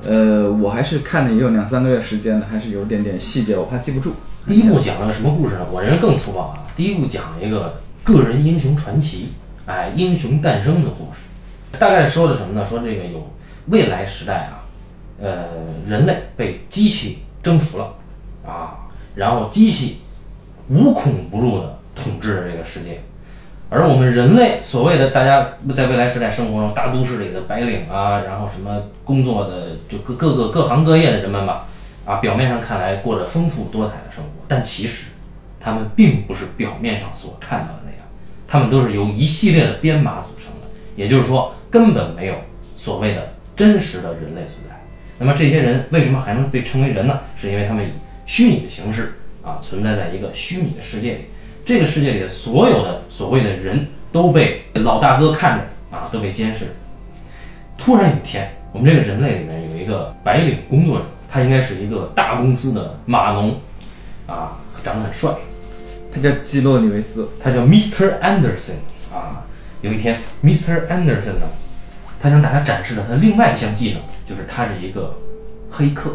[0.07, 4.13] 呃，我还是看了也有两三个月时间了，还是有点点细节，我怕记不住。
[4.47, 5.65] 第一部讲了个什么故事呢？
[5.71, 6.67] 我这人更粗暴啊！
[6.75, 9.29] 第一部讲了一个个人英雄传奇，
[9.65, 11.77] 哎，英雄诞生的故事。
[11.79, 12.63] 大概说的什么呢？
[12.65, 13.33] 说这个有
[13.67, 14.56] 未来时代啊，
[15.19, 15.45] 呃，
[15.87, 17.95] 人类被机器征服了
[18.45, 19.97] 啊，然后机器
[20.69, 23.01] 无孔不入的统治着这个世界，
[23.69, 31.65] 而我们人类所谓的大家在未来时代生活中大都市里的白领啊，然后什么工作的就各各个各行各业的人们吧，
[32.05, 35.07] 啊，表面上看来过着丰富多彩的生活，但其实
[35.59, 38.01] 他们并不是表面上所看到的那样，
[38.47, 42.35] 他们都是由一系列的编码组成的，也就是说根本没有
[42.75, 44.66] 所谓的真实的人类存在。
[45.19, 47.21] 那么这些人为什么还能被称为人呢？
[47.35, 47.89] 是因为他们以
[48.25, 51.25] 虚拟的形式啊存在在一个虚拟的世界里，
[51.65, 56.67] 这个世界里的所有的所谓的人都被老大哥看着啊，都被监视。
[57.77, 63.59] 突然有一天，我们这个人类里面有一个白领工作者，他应该是一个大公司的码农，
[64.27, 65.31] 啊，长得很帅，
[66.13, 68.19] 他叫基洛里维斯，他叫 Mr.
[68.19, 68.77] Anderson
[69.13, 69.43] 啊。
[69.81, 70.87] 有一天，Mr.
[70.87, 71.47] Anderson 呢，
[72.19, 75.17] 他向大家展示了他另外一项技能，就是他是一个
[75.69, 76.09] 黑客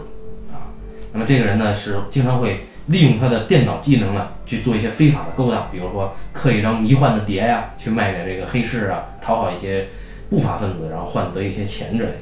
[0.51, 0.73] 啊。
[1.12, 9.88] 那么这个人呢，是经常会利用他的电脑技能呢去做一些非法的勾当，比如说刻一张迷幻的碟呀、去卖给这个黑市啊，讨好一些
[10.29, 12.19] 不法分子，然后换得一些钱之类的。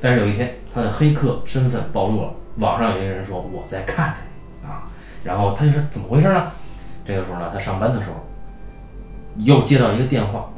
[0.00, 4.14] 但是有一天，他的黑客身份暴露了，网上有一个人说我在看着
[4.62, 4.84] 你啊，
[5.24, 6.52] 然后他就说怎么回事呢？
[7.04, 8.16] 这个时候呢，他上班的时候
[9.38, 10.50] 又接到一个电话，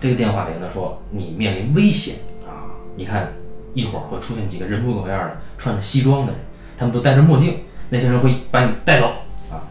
[0.00, 2.76] 这个电话里呢说你面临危险啊！
[2.96, 3.32] 你看
[3.74, 6.40] 一会儿会出现几个人模狗样的穿着西装的人，
[6.76, 9.06] 他们都戴着墨镜，那些人会把你带走
[9.50, 9.64] 啊！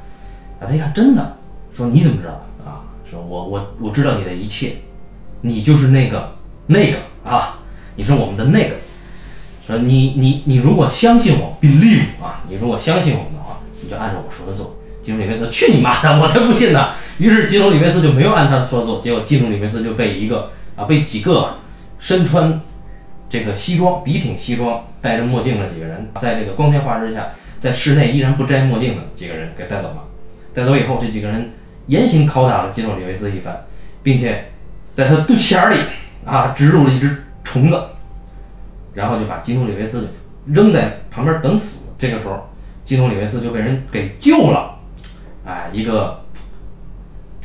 [0.59, 1.37] 啊，他一看真的，
[1.71, 2.81] 说你怎么知道的啊？
[3.09, 4.77] 说我我我知道你的一切，
[5.41, 6.35] 你就是那个
[6.67, 7.59] 那个啊，
[7.95, 8.75] 你是我们的那个。
[9.65, 14.75] 说你你你如果相信我，believe 啊，你如果相信我们的话，你就按照我说的做。
[15.01, 16.93] 金融里面说去你妈的，我才不信呢！
[17.17, 21.55] 于是基努里维斯就没有按他说做，结果基努里维斯就被一个啊被几个
[21.99, 22.59] 身穿
[23.29, 30.03] 这个西装笔挺西装戴着墨镜的几个人，在这个光天化日之下，在室内依然不摘墨镜的几个人给带走了。
[30.53, 31.51] 带走以后，这几个人
[31.87, 33.65] 严刑拷打了基努里维斯一番，
[34.03, 34.51] 并且
[34.93, 35.79] 在他肚脐眼儿里
[36.25, 37.81] 啊植入了一只虫子，
[38.93, 40.09] 然后就把基努里维斯
[40.45, 41.85] 扔在旁边等死。
[41.97, 42.49] 这个时候，
[42.83, 44.79] 基努里维斯就被人给救了，
[45.45, 46.24] 哎，一个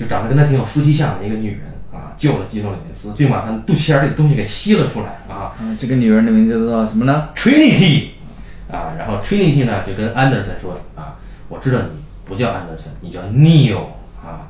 [0.01, 1.61] 就长得跟他挺有夫妻相的一个女人
[1.93, 5.53] 啊，救了基努里维斯，并把他肚脐眼儿里的东西给吸了出来啊。
[5.61, 8.07] 嗯，这个女人的名字叫什么呢？Trinity
[8.73, 11.19] 啊，然后 Trinity 呢就跟 Anderson 说啊，
[11.51, 13.81] 我知道你不叫 Anderson，你叫 Neil
[14.25, 14.49] 啊，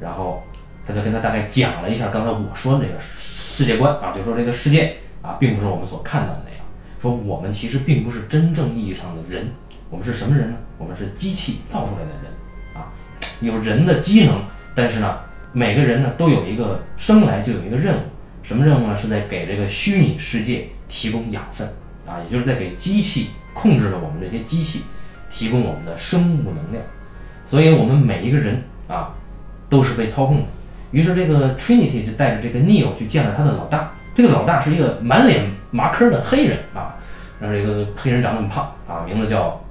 [0.00, 0.42] 然后
[0.84, 6.60] 他就跟他大概讲了一下刚才我说的这个世界观啊，就说这个世界啊，并不是我们所看到的那样，
[7.00, 9.48] 说我们其实并不是真正意义上的人，
[9.88, 10.56] 我们是什么人呢？
[10.76, 12.32] 我们是机器造出来的人
[12.74, 12.92] 啊，
[13.40, 14.42] 有人的机能，
[14.74, 15.18] 但是呢，
[15.52, 18.00] 每个人呢都有一个生来就有一个任务，
[18.42, 18.96] 什么任务呢？
[18.96, 21.68] 是在给这个虚拟世界提供养分。
[22.06, 24.82] 啊，也就是在给机器控制了我们这些机器
[25.28, 26.82] 提供我们的生物能量，
[27.44, 29.14] 所以我们每一个人啊
[29.68, 30.44] 都是被操控的。
[30.90, 36.96] 于是这个 Trinity 就带着这个 Neo 去见了他的老大，这个老大是一个满脸麻坑的黑人啊，
[37.38, 39.62] 然后这个黑人长得很胖啊，名字叫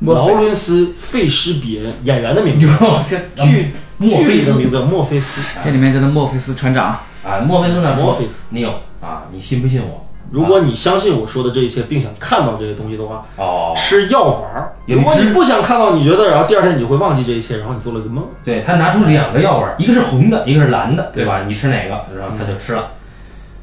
[0.00, 2.66] 劳伦斯·费什比恩演员的名字，
[3.08, 5.40] 这剧墨菲斯里的名字墨菲斯。
[5.64, 6.98] 这里面叫做墨菲斯船长。
[7.24, 10.06] 啊，墨菲斯呢说墨菲斯，Neo 啊，你信不信我？
[10.30, 14.76] 如果你相信我说的这一切，并想看到这些东西的话，哦，吃药丸儿。
[14.86, 18.26] 有一只如果你不想看到，你觉得，然后第二天你就会忘记这一切，然后你做了个梦。
[18.44, 21.44] 对他拿出两个药丸，一个是红的，一个是蓝的，对吧？
[21.46, 22.04] 你吃哪个？
[22.16, 22.90] 然后他就吃了，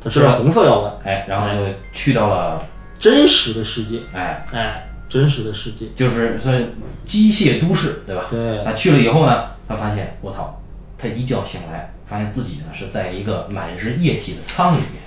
[0.04, 1.56] 他吃了红色药丸，哎，然后就
[1.94, 2.62] 去到了，
[2.98, 5.86] 真实的世界，哎，哎，真实的世界。
[5.96, 6.68] 就是算
[7.06, 8.24] 机械都市，对吧？
[8.32, 10.62] 对他去了以后呢，他发现我操，
[10.98, 15.02] 他一觉醒来，发现自己呢是在一个满是液体的舱里面，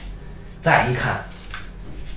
[0.61, 1.25] 再一看，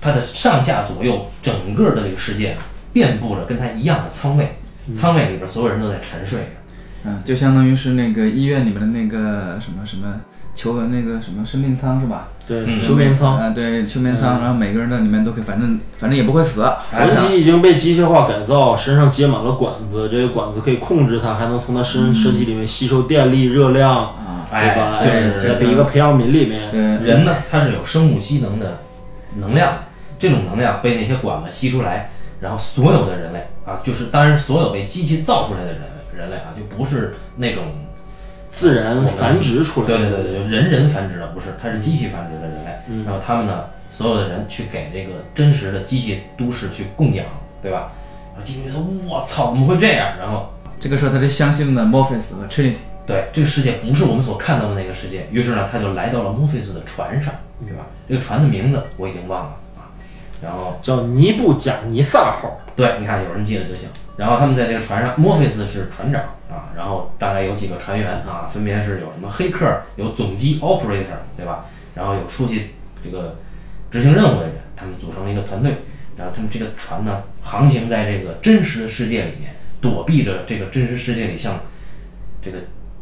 [0.01, 4.58] 他的上下左右整个的这个世界啊，遍布着跟他一样的舱位，
[4.93, 6.45] 舱位里边所有人都在沉睡着。
[7.04, 10.21] 嗯，就相当于是那个医院里面的那个什么什么
[10.54, 12.27] 求那个什么生命舱是吧？
[12.52, 12.80] 对，嗯。
[12.80, 16.62] 休眠舱，啊，对，休眠舱，然后每个人在里面都可以，反正反正也不会死。
[16.64, 25.00] 哎人体已经被机械化改造，身上接满了管子，这些管子可以控制它，还能从它身身体里面吸收电力、热量，啊，对吧？
[25.42, 28.80] 是在一个培养皿里面，对，人呢，它是有生物机能的
[29.38, 29.86] 能量，
[30.20, 32.12] 这种能量被那些管子吸出来，
[32.42, 35.82] 然后所有的人类啊，就是当然所有被机器造出来的人
[36.18, 37.64] 人类啊，就不是那种
[38.52, 39.98] 自然繁殖出来的。
[39.98, 42.72] 对对对对，人人繁殖的不是，它是机器繁殖的人类。
[42.88, 47.26] 嗯然后他们呢，所有的人去给这个真实的机器都市去供养，
[47.64, 47.94] 对吧？
[48.34, 52.76] 然后机器说：“我操，怎么会这样？”然后这个时候他就相信了 Morpheus 和 Trinity。
[53.06, 55.28] 对，这个世界不是我们所看到的那个世界。
[55.32, 57.34] 于是呢，他就来到了墨菲斯的船上，
[57.66, 57.86] 对吧？
[58.08, 59.88] 这个船的名字我已经忘了啊。
[60.42, 62.60] 然后叫尼布贾尼撒号。
[62.76, 63.88] 对，你看有人记得就行。
[64.17, 71.65] 然后他们在这个船上，墨菲斯是船长啊，然后大概有几个船员啊，分别是有什么黑客，有总机 operator，对吧？
[71.95, 72.71] 然后有出去
[73.04, 73.38] 这个
[73.89, 75.84] 执行任务的人，他们组成了一个团队。
[76.17, 81.62] 然后他们这个船呢，航行在这个真实的世界里面，躲避着这个真实世界里像
[82.41, 82.60] 这个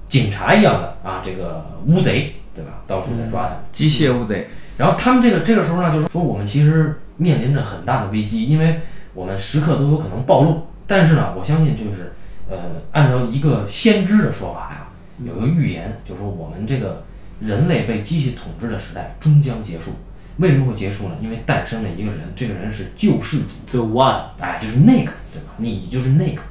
[0.07, 2.83] 警察一样的啊，这个乌贼，对吧？
[2.87, 3.57] 到处在抓他们。
[3.73, 8.81] 机械乌贼，然后他们这个这个时候呢，就是说我们其实面临着很大的危机，因为
[9.15, 10.67] 我们时刻都有可能暴露。
[10.89, 12.13] 但是呢，我相信就是
[12.49, 12.57] 呃，
[12.91, 14.87] 按照一个先知的说法呀，
[15.23, 17.03] 有一个预言，就是说我们这个
[17.39, 19.91] 人类被机器统治的时代终将结束。
[20.37, 21.15] 为什么会结束呢？
[21.21, 25.51] 因为诞生了一个人，这个人是救世主，The One，哎，就是那个，对吧？
[25.57, 26.41] 你就是那个。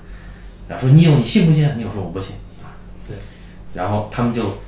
[0.69, 1.69] 然后说你有，你信不信？
[1.77, 2.79] 你有说我不信啊。
[3.09, 3.17] 对。
[3.75, 4.59] 然后他们就，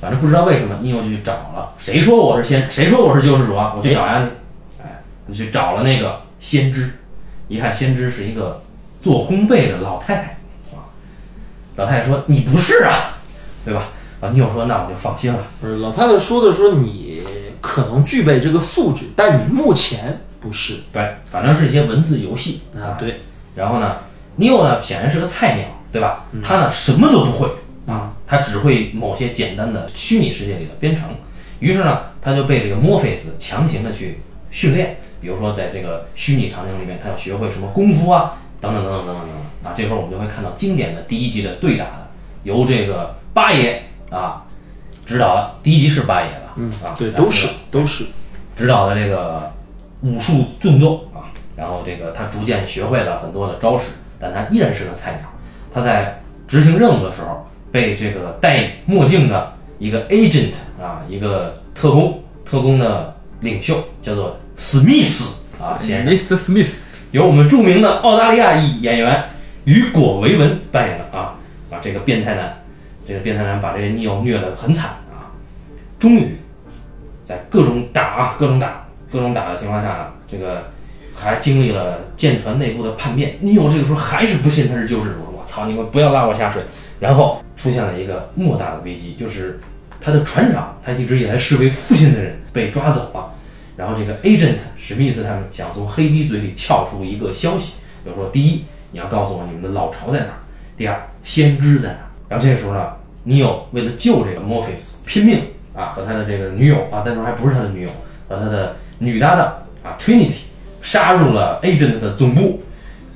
[0.00, 1.72] 反正不知道为什么，你有就去找了。
[1.78, 2.70] 谁说我是先？
[2.70, 3.72] 谁说我是救世主啊？
[3.74, 4.28] 我去找呀。
[4.82, 6.90] 哎，就去找了那个先知。
[7.48, 8.60] 一看先知是一个
[9.06, 10.22] 做烘焙的老太太
[10.72, 10.90] 啊。
[11.76, 13.14] 老太太说你不是啊，
[13.64, 13.90] 对吧？
[14.20, 15.46] 老，尼欧说那我就放心了。
[15.60, 17.22] 不是老太太说的，说你
[17.60, 22.98] 可能具备这个素质，但你目前不是对，反正是一些文字游戏啊。
[22.98, 23.20] 对，
[23.54, 23.98] 然后呢，
[24.34, 26.24] 尼欧呢显然是个菜鸟，对吧？
[26.42, 27.48] 他呢什么都不会
[27.86, 31.10] 啊，他只会某些简单的虚拟世界里的编程。
[31.60, 38.36] 于是呢，他就被这个墨菲斯强行的去训练，比如说在这个虚拟场景里面，他要学会什么功夫啊，
[38.74, 39.70] 等等等等等等等等。
[39.70, 42.08] 啊，这会儿我们就会看到经典的第一集的对打的，
[42.44, 44.44] 由这个八爷啊
[45.04, 45.54] 指导的。
[45.62, 46.54] 第一集是八爷吧？
[46.56, 48.06] 嗯啊，对，都是都是
[48.54, 49.52] 指导的这个
[50.02, 51.34] 武术动作啊。
[51.56, 55.28] 然后这个他逐渐学会了很多的招式，但他依然是个菜鸟。
[55.72, 66.36] 他在执行任务的时候被这个戴墨镜的一个 agent 啊，一个特工，特工的领袖叫做史密斯啊，先生，Mr.
[66.36, 66.74] Smith，
[67.12, 69.24] 由我们著名的澳大利亚裔演员
[69.64, 71.34] 雨果·维文扮演的啊，
[71.70, 72.56] 把这个变态男，
[73.06, 75.30] 这个变态男把这个尼奥虐得很惨啊，
[75.98, 76.36] 终于
[77.24, 80.64] 在各种打啊，各种打，各种打的情况下，这个
[81.14, 86.62] 还经历了舰船内部的叛变，尼奥这个时候还是不信他是救世主，我操你们不要拉我下水，
[87.00, 89.58] 然后出现了一个莫大的危机，就是
[90.00, 93.32] 他的船长，他一直以来视为父亲的人被抓走了。
[93.76, 100.38] 然后这个 agent 史密斯他们想从黑逼嘴里撬出一个消息，比如说，第一，你要告诉我你们的老巢在哪儿；
[100.76, 102.06] 第二，先知在哪儿。
[102.28, 102.92] 然后这个时候呢，
[103.24, 105.40] 尼欧为了救这个墨菲斯，拼命
[105.74, 107.90] 啊和他的这个女友啊，那时候还不是他的女友，
[108.28, 109.46] 和他的女搭档
[109.84, 110.44] 啊 Trinity
[110.80, 112.62] 杀入了 agent 的总部。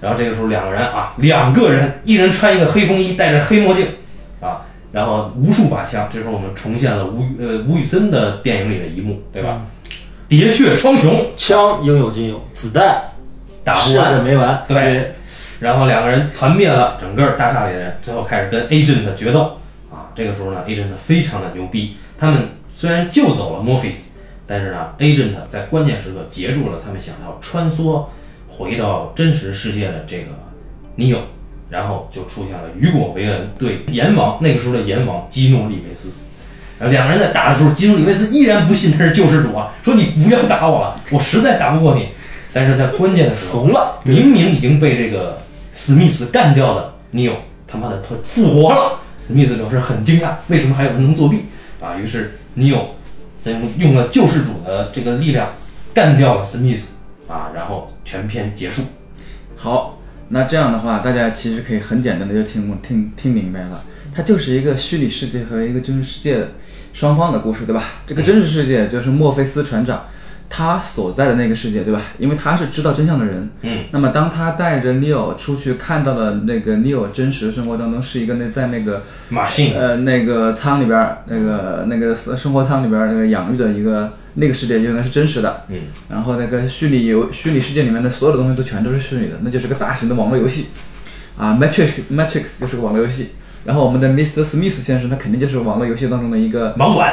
[0.01, 3.87] 然后这个时候两个人啊，两个人，一人穿一个黑风衣，戴着黑墨镜
[4.41, 6.09] 啊，然后无数把枪。
[6.11, 9.63] 这时候我们重现了吴呃吴宇森的电影里的一幕，对吧？
[10.31, 13.03] 喋血双雄枪应有尽有，子弹
[13.65, 14.63] 打不完，没完。
[14.69, 15.15] 对，
[15.59, 19.59] 然后两个人团灭了整个大厦里的人，最后开始跟 agent 决斗
[19.91, 20.07] 啊。
[20.15, 24.11] 这个时候呢，agent 非常的牛逼，他们虽然救走了 Morpheus，
[24.47, 28.05] 但是呢，agent 在关键时刻截住了他们想要穿梭
[28.47, 30.27] 回到真实世界的这个
[30.97, 31.23] Neo，
[31.71, 36.09] 然后就出现了雨果·维恩对阎王那个时候的阎王激怒李维斯。
[36.81, 42.09] 然后两个人在打的时候，基努里维斯依然不信他是救世主啊，说你不要打我了，我实在打不过你。
[42.53, 47.37] 但是在关键的时候，怂了，明明已经被这个史密斯干掉的尼欧，
[47.69, 48.99] 他妈的他复活了。
[49.19, 51.45] 史密斯表示很惊讶，为什么还有人能作弊
[51.81, 51.95] 啊？
[51.97, 52.97] 于是尼欧
[53.39, 55.51] 在用用了救世主的这个力量
[55.95, 56.95] 干掉了史密斯
[57.29, 58.83] 啊，然后全篇结束。
[59.55, 60.01] 好，
[60.31, 66.39] 那这样的话，大家其实可以很简单的就听听听明白了，它就是一个虚拟世界和一个真实世界
[66.93, 67.83] 双方的故事，对吧？
[68.07, 70.05] 这个真实世界就是墨菲斯船长
[70.49, 72.03] 他所在的那个世界，对吧？
[72.19, 73.49] 因为他是知道真相的人。
[73.63, 73.85] 嗯。
[73.93, 85.63] 那么当他带着 Neo 出去看到了那个 Neo 真实生活当中是一个那在那个 machine 呃那个舱里边儿那个那个生活舱里边儿那个养育的一个那个世界就应该是真实的。
[85.69, 85.83] 嗯。
[86.09, 90.67] 然后那个虚拟游虚拟世界里面的所有的东西都全都是虚拟的，那就是个大型的网络游戏，
[91.39, 93.31] 啊，Matrix Matrix 就是个网络游戏。
[93.65, 94.43] 然后我们的 Mr.
[94.43, 97.13] Smith 先生，他肯定就是网络游戏当中的一个网管，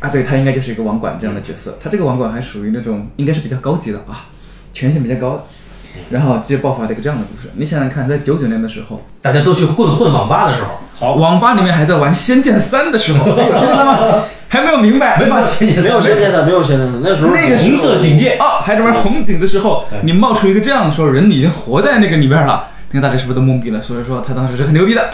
[0.00, 1.76] 啊，对他应该就是一个网管这样的角色。
[1.82, 4.28] 他这个网管还属于那种应该是比较高级的啊，
[4.72, 5.44] 权限比较高的。
[6.10, 7.50] 然后就爆发了一个这样的故事。
[7.54, 14.24] 你想想看，在九九年的时候，大家都去混混网吧的时候，好，网吧里面还在玩《仙剑三》的时候，有现在吗？
[14.46, 23.80] 还没有明白，没有仙剑没有仙剑的，没有仙剑的，那时候那个时候红色警戒哦，还在玩红警的时候对，你冒出一个这样的时候，人已经活在那个里面了，那个大家是不是都懵逼了？
[23.80, 25.10] 所以说他当时是很牛逼的。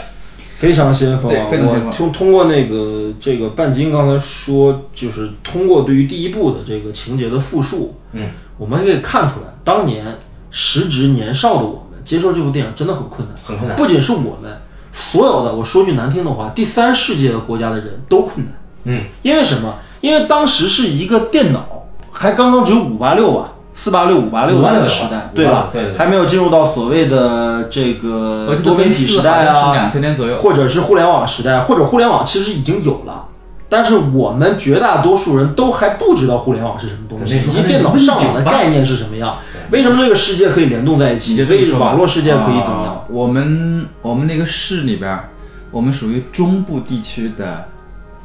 [0.62, 1.48] 非常先锋啊！
[1.50, 10.06] 非常先锋我通通过那个这个半斤刚才说，就是通过对于第一部的这个情节的复述，嗯，我们可以看出来，当年
[10.52, 14.56] 时值年少的我们接受这部电影真的很困难，很困难不仅是我们，
[14.92, 18.54] 所有的我说句难听的话，第三世界的国家的人都困难。
[18.84, 19.74] 嗯，因为什么？
[20.00, 25.68] 因为当时是一个电脑还刚刚只有五八六吧，四八六、五八六的那个时代，对吧？
[25.72, 30.36] 对对对还没有进入到所谓的这个多媒体时代啊，两千年左右。
[30.36, 33.26] 或者是互联网时代，或者互联网其实已经有了，
[33.68, 39.34] 但是我们绝大多数人都还不知道互联网是什么东西，以那时候还及电脑上网的那个 Win98 概念是什么样。
[39.70, 41.42] 为什么这个世界可以联动在一起？
[41.72, 42.94] 网络世界可以怎么样？
[42.94, 45.28] 啊我们我们那个市里边儿，
[45.70, 47.64] 我们属于中部地区的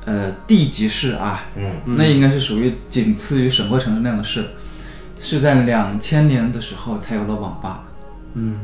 [0.06, 4.46] 呃地级市啊，嗯，那应该是属于仅次于省会城市那样的市，
[5.22, 7.84] 是在两千年的时候才有了网吧。
[8.36, 8.60] 嗯，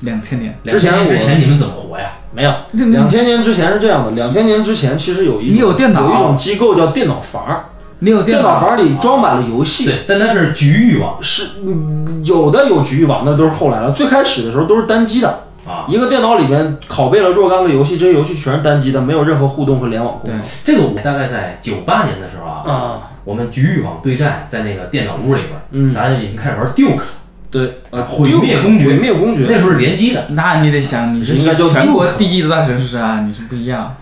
[0.00, 2.12] 两千年，之前之前你们怎么活呀？
[2.32, 4.12] 没有，那两千年之前是这样的。
[4.12, 7.64] 两千年之前其实有一你有电脑有一种机构叫电脑房儿，
[7.98, 9.86] 你有电脑房里装满了游戏。
[9.86, 13.92] 对，但它是局域网是嗯有的有局域网，那都是后来了。
[13.92, 15.28] 最开始的时候都是单机的，
[15.66, 15.84] 啊。
[15.88, 20.40] 一个电脑里面拷贝了若干个游戏，这些游戏全是单机的，没有任何互动和联网功能。
[20.64, 27.04] 这个我大概在九八年的时候啊，啊，我们局域网对战，在那个电脑屋里边，嗯大家就已经开始玩 Duke 了。
[27.50, 33.96] 对，呃，毁灭公爵毁灭公爵，那时候是联机的，那你得想，你是应该叫是全国 Duke 第一的大城市啊，你是不一样。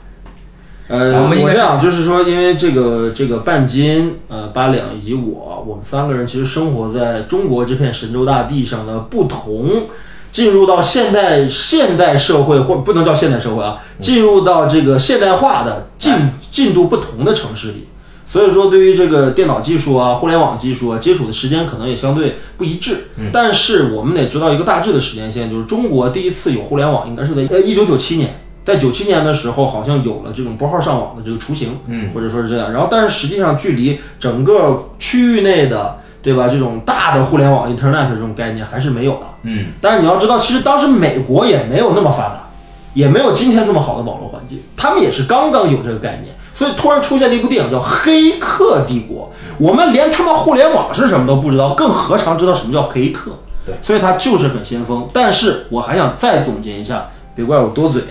[0.86, 9.88] 呃，我们我这样就是说，因为这个这个半斤、呃八两以及我，我们三个人其实生活在中国这片神州大地上的不同，
[10.30, 16.14] 进入到现代现代社会或不能叫现代社会啊，进入到这个现代化的进
[16.52, 17.88] 进度不同的城市里。
[18.28, 23.06] 所以说，对于这个电脑技术啊、互联网技术啊，接触的时间可能也相对不一致。
[23.32, 32.72] 但是我们得知道一个大致的时间线，就是中国第一次有互联网应该是在呃一九九七年，在九七年的时候，好像有了这种拨号上网的这个雏形，嗯，或者说是这样。
[32.72, 36.48] 然后，但是实际上距离整个区域内的，对吧？
[36.48, 39.20] 这种大的互联网 Internet 这种概念还是没有的。
[39.44, 42.50] 嗯，但是你要知道，其实当时美国也没有那么发达，
[42.92, 53.32] 也没有今天这么好的网络环境，他们也是刚刚有这个概念，所以突然出现了一部电影叫《黑客帝国》，我们连他妈互联网是什么都不知道，更何尝知道什么叫黑客？
[53.66, 55.06] 对，所以它就是很先锋。
[55.12, 58.02] 但是我还想再总结一下，别怪我多嘴。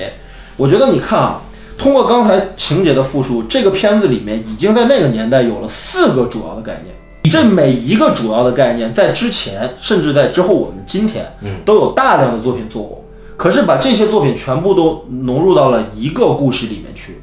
[0.58, 1.41] 我觉得你看啊，
[1.76, 6.96] 通过刚才情节的复述，这个片子里面已经在那个年代有了四个主要的概念。
[7.32, 13.04] 这每一个主要的概念，在之前，甚至在之后，我们今天，嗯，都有大量的作品做过。
[13.36, 17.20] 可是把这些作品全部都融入到了一个故事里面去，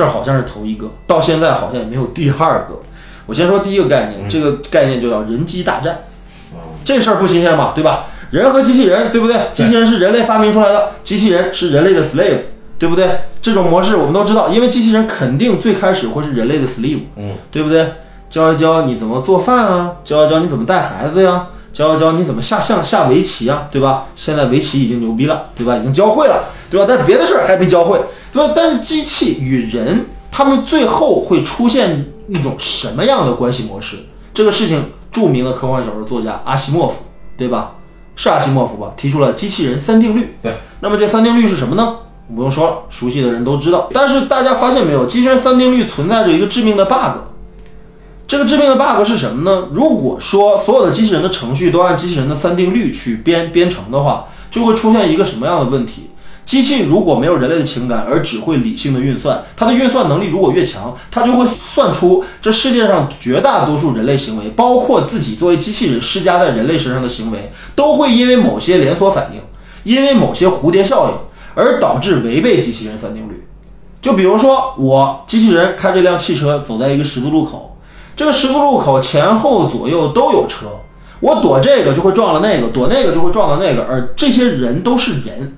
[0.00, 2.80] 这好像是头一个，到现在好像也没有第二个。
[3.26, 6.04] 我先说第一个概念，这个概念就叫人机大战。
[6.82, 8.06] 这事儿不新鲜吧，对吧？
[8.30, 9.36] 人和机器人，对不对？
[9.52, 12.38] 机器人是人类发明出来的，机器人是人类的 slave，
[12.78, 13.10] 对不对？
[13.42, 17.86] 这种模式我们都知道，因为机器人肯定最开始会是人类的 slave，嗯，对不对？
[18.30, 24.06] 教一教你怎么做饭啊，教一教你怎么带孩子呀，教一教你怎么下象下围棋啊，对吧？
[24.16, 25.76] 现在围棋已经牛逼了，对吧？
[25.76, 26.86] 已经教会了，对吧？
[26.88, 28.00] 但是别的事儿还没教会，
[28.32, 28.52] 对吧？
[28.54, 33.96] 但是机器与人，他们最后会出现一种什么样的关系模式？
[34.34, 37.04] 这个事情，著名的科幻小说作家阿西莫夫，
[37.36, 37.72] 对吧？
[38.16, 38.92] 是阿西莫夫吧？
[38.96, 40.36] 提出了机器人三定律。
[40.42, 41.96] 对，那么这三定律是什么呢？
[42.34, 43.88] 不用说了，熟悉的人都知道。
[43.92, 47.29] 但是大家发现没有，机器人三定律存在着一个致命的 bug。
[48.30, 49.66] 这个致命的 bug 是什么呢？
[49.72, 56.10] 如果说所有的机器人的程序都按机器人的三定律去编编程的话，就会出现一个什么样的问题？
[56.44, 69.40] 机器如果没有人类的情感，而只会理性的运算，它的运算能力如果越强，它就会算出这世界上绝大多数人类行为，包括自己作为机器人施加在人类身上的行为，都会因为某些连锁反应，
[69.82, 71.14] 因为某些蝴蝶效应
[71.56, 73.44] 而导致违背机器人三定律。
[74.00, 77.69] 就比如说，我机器人开这辆汽车走在一个十字路口，
[78.16, 80.66] 这个十字路口前后左右都有车，
[81.20, 85.56] 我躲这个就会撞了那个，躲那个就会撞到那个，而这些人都是人。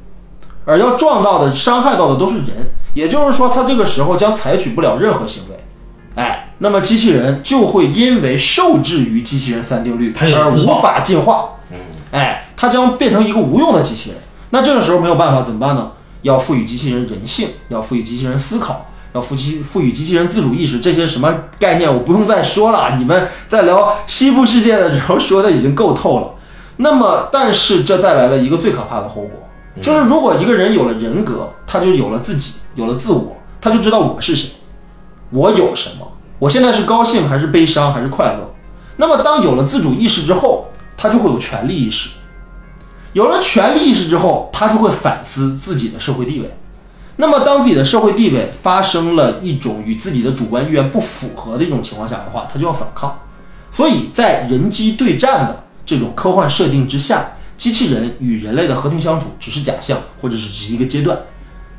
[0.65, 5.57] 而要撞到的、伤害到的都是人，也就是说，他这个时候将采取不了任何行为。
[6.15, 11.55] 哎，那么机器人就会因为受制于机器人三定律而无法进化。
[11.73, 11.79] 嗯，
[12.13, 14.19] 哎，它将变成一个无用的机器人。
[14.51, 15.91] 那这个时候没有办法怎么办呢？
[16.21, 22.97] 要赋予机器人人性，要赋予机器人思考，要赋机赋予机器人自主意识，这些什么概念我不用再说了。
[22.97, 26.31] 你们在聊西部世界的时候说的已经够透了。
[26.79, 29.49] 那么，但是这带来了一个最可怕的后果，
[29.83, 34.51] 就是如果一个人有了人格，他就有了自己，有了自我，他就知道我是谁，
[35.31, 38.55] 我有什么，我现在是高兴还是悲伤还是快乐。
[38.97, 42.09] 那么，当有了自主意识之后，他就会有权利意识。
[43.13, 46.51] 有了权利意识之后，他就会反思自己的社会地位。
[47.17, 53.21] 那么，当自己的社会地位发生了一种与自己的主观意愿不符合的一种情况下的话，他就要反抗。
[53.71, 61.19] 所以在人机对战的这种科幻设定之下，机器人与人类的和平相处只是假象，或者是只是一个阶段。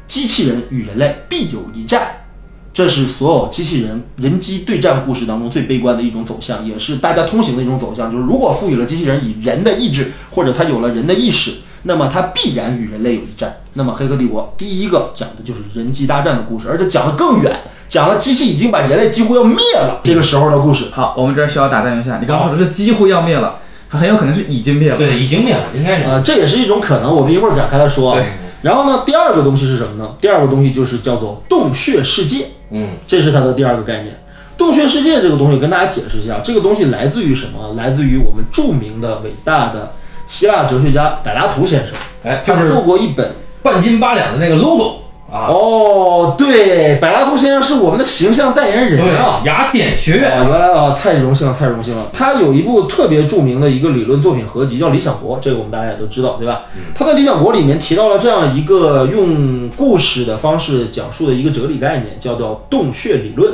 [0.07, 2.25] 机器人与人类必有一战，
[2.71, 8.11] 这是所有机器人人机对战故事当中最悲观的一种走向，也是大家通行的一种走向。
[8.11, 11.53] 就是如果赋予了机器人以人的意志，或者它有了人的意识，
[11.83, 13.57] 那么它必然与人类有一战。
[13.73, 17.59] 那么《黑客帝国》第一个讲的就是人机大战的故事，而且讲的更远，
[17.89, 20.85] 讲了机器已经把人类几乎要灭了这个时候的故事。
[20.91, 23.57] 好，我们这儿需要打断一下，你刚刚说的是几乎要灭了，
[23.89, 24.97] 它很有可能是已经灭了。
[24.97, 26.07] 对，已经灭了，应该是。
[26.07, 28.13] 呃，这也是一种可能，我们一会儿展开来说。
[28.13, 28.25] 对。
[28.61, 30.15] 然后呢，第二个东西是什么呢？
[30.21, 34.19] 第二个东西就是叫做洞穴世界，嗯，这是它的第二个概念。
[34.57, 37.73] 洞穴世界这个东西，跟大家解释一下，这个东西来自于什么？
[37.75, 39.91] 来自于我们著名的伟大的
[40.27, 43.29] 希腊哲学家柏拉图先生，哎，就是他做过一本。
[43.63, 44.99] 半斤八两的那个 logo
[45.31, 49.41] 啊，哦，对，柏拉图先生是我们的形象代言人啊。
[49.45, 52.05] 雅典学院啊，原来啊，太荣幸了，太荣幸了。
[52.13, 56.65] 他有一部特别著名的一个理论作品合集，叫《理想国》，这个我们大家也都知道，对吧？
[56.93, 63.51] 他在《理想国》里面提到了这样一个用故事的方式讲述的一个哲理概念，叫做洞穴理论。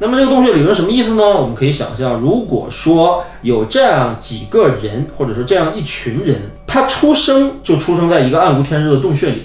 [0.00, 1.24] 那么这个洞穴理论什么意思呢？
[1.24, 6.36] 我们可以想象，如果说有这样几个人，或者说这样一群人，
[6.68, 9.42] 他出生就出生在一个暗无天日的洞穴里，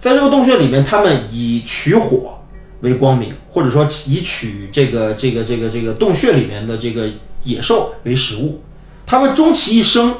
[0.00, 2.38] 在这个洞穴里面，他们以取火
[2.80, 7.08] 为光明，或者说以取这个这个这个这个洞穴里面的这个
[7.44, 8.60] 野兽为食物，
[9.06, 10.12] 他们终其一生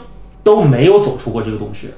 [0.45, 1.89] 都没有走出过这个洞穴。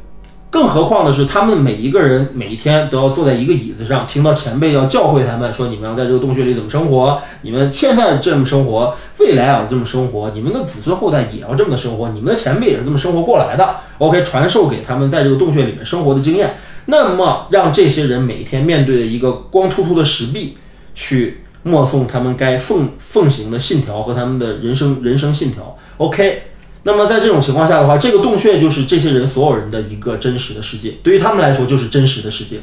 [0.48, 7.20] 更何况的是，他们每一个人每一天都要坐在一个椅子上，听到前辈要教诲他们说：“你们要在这个洞穴里怎么生活？
[7.42, 16.56] 你们现在这么生活，未来啊这么生活，你们的子孙后代也要这么的生活，你们的前辈也是这么生活过来的。” OK，传授给他们在这个洞穴里面生活的经验。
[16.86, 20.56] 那么让这些人每天面对着一个光秃秃的石壁，
[20.94, 25.76] 去默诵他们该奉奉行的信条和他们的人生人生信条。
[25.96, 26.42] OK，
[26.86, 32.60] 那么在这种情况下的话，这个洞穴就是这些人所有人的一个真实的世界，对于他们来说就是真实的世界，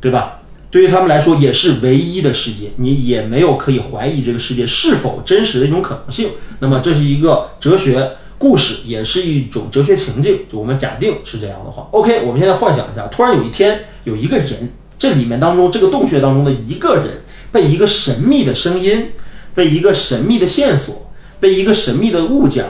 [0.00, 0.40] 对吧？
[0.72, 6.30] 对于他们来说也是唯一的世界，你也没有可以怀疑这个世界是否真实的一种可能性。
[6.58, 10.40] 那么这是一个哲学故事，也是一种哲学情境。
[10.50, 19.12] 就我们假定是这样的话，OK，我们现在幻想一下，突然有一天有一个人，这里面当中这个洞穴当中的一个人，被一个神秘的声音，
[19.54, 22.64] 被一个神秘的线索，被一个神秘的物件。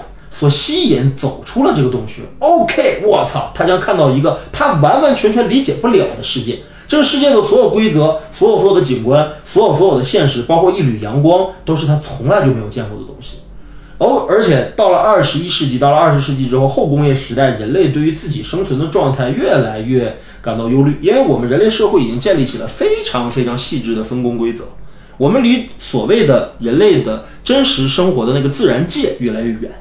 [0.44, 6.58] 所吸引走出了这个洞穴，OK，我操，他将看到一个他完完全全理解不了的世界。
[6.86, 13.38] 这个世界的所有规则、所有所有的景观、所有所有的现实，包括一缕阳光，都是他从来就没有见过的东西。
[13.96, 24.64] 哦，而且到了二十一世纪，到了二十世纪之后，后工业时代，人类对于自己生存的状态越来越感到忧虑，因为我们人类社会已经建立起了非常非常细致的分工规则，
[25.16, 29.72] 我们离所谓的人类的真实生活的那个自然界越来越远。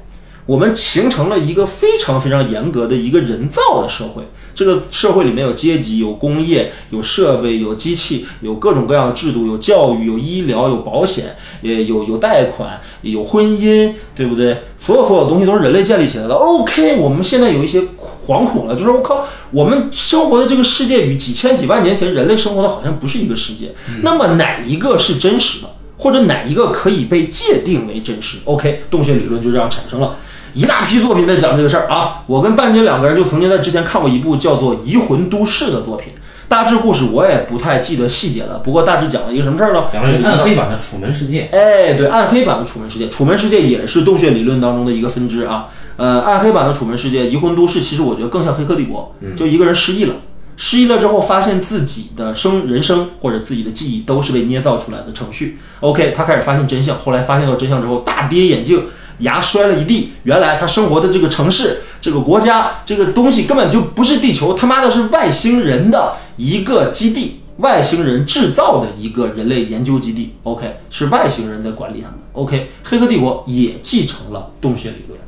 [0.46, 4.24] 我们形成了一个非常非常严格的一个人造的社会，
[4.54, 14.64] 这个社会里面有阶级、有工业、有设备、有机器、有各种各样的制度、有教育、有医疗、有保险、也有有贷款、有婚姻，对不对？
[14.78, 16.34] 所有所有东西都是人类建立起来的。
[16.34, 17.82] OK，我们现在有一些
[18.26, 23.74] 惶恐了，就是我靠，我们生活的这个世界与几千几万年前人类生活的好像不是一个世界。
[24.02, 30.18] 那么哪一个是真实的，或者哪一个可以被界定为真实？OK，洞穴理论就这样产生了。
[30.54, 32.22] 一大批作品在讲这个事儿啊！
[32.28, 36.14] 我跟半斤两个人就曾经在之前看过一部叫做《移魂都市》的作品，
[36.48, 38.60] 大致故事我也不太记得细节了。
[38.60, 39.86] 不过大致讲了一个什么事儿呢？
[39.92, 41.50] 讲了一个暗黑版的《楚门世界》。
[41.56, 45.70] 哎，对，暗黑版的《楚门世界》，《楚门世界》也是洞穴理论当中的一个分支啊。
[45.98, 50.14] 呃，暗黑版的《楚门世界》，移魂都市其实我觉得更像《黑客帝国》，就一个人失忆了，
[50.56, 55.58] 失忆了之后发现自己的生人生或者自己的记忆都是被捏造出来的程序。
[55.80, 58.84] OK，他开始发现真相，后来发现到真相之后大跌眼镜。
[59.24, 70.36] 牙摔了一地，原来他生活的这个城市、这个国家、这个东西根本就不是地球，他妈的是外星人的一个基地，外星人制造的一个人类研究基地。
[70.44, 72.20] OK，是外星人在管理他们。
[72.34, 75.20] OK，黑客帝国也继承了洞穴理论。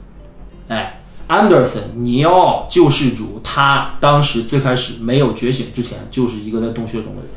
[0.67, 7.29] 哎，安德森尼奥救世主，他当时最开始没有觉醒之前，就是一个在洞穴中的人。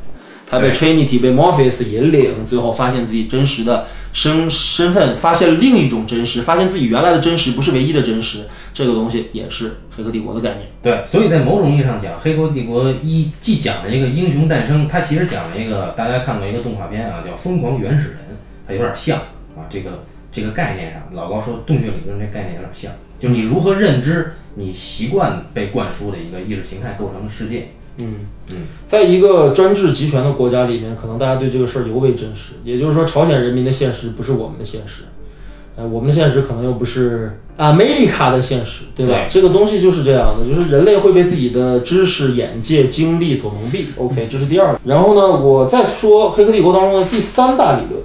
[0.51, 8.45] 他被 Trinity 被 Morpheus 引领，最后发现自己真实的身身份，发现另一种真实，发现自己原来的真实不是唯一的真实。
[8.73, 10.67] 这个东西也是《黑客帝国》的概念。
[10.81, 18.17] 对，所以在某种意义上讲，《黑客帝国》一既讲了一个英雄诞生，它其实讲了一个大家看过一个动画片啊，叫《疯狂原始人》，
[18.67, 19.19] 它有点像
[19.55, 27.69] 啊，这个这个概念上，老高说洞穴理论这概念有点像，就是你如何认知你习惯被灌输的一个意识形态构成的世界。
[27.99, 28.15] 嗯
[28.49, 32.53] 嗯，在一个专制集权的国家里面，可能大家对这个事儿尤为真实。
[32.63, 35.03] 也就是说，朝鲜人民的现实不是我们的现实，
[35.75, 39.27] 呃，我们的现实可能又不是啊，美利卡的现实，对吧？
[39.29, 43.87] 这个东西就是这样的，就是人类会被自己的知识、眼界、经历所蒙蔽。
[43.97, 44.79] OK，这是第二。
[44.85, 48.01] 然后呢，我再说《黑客帝国》当中的第三大理论。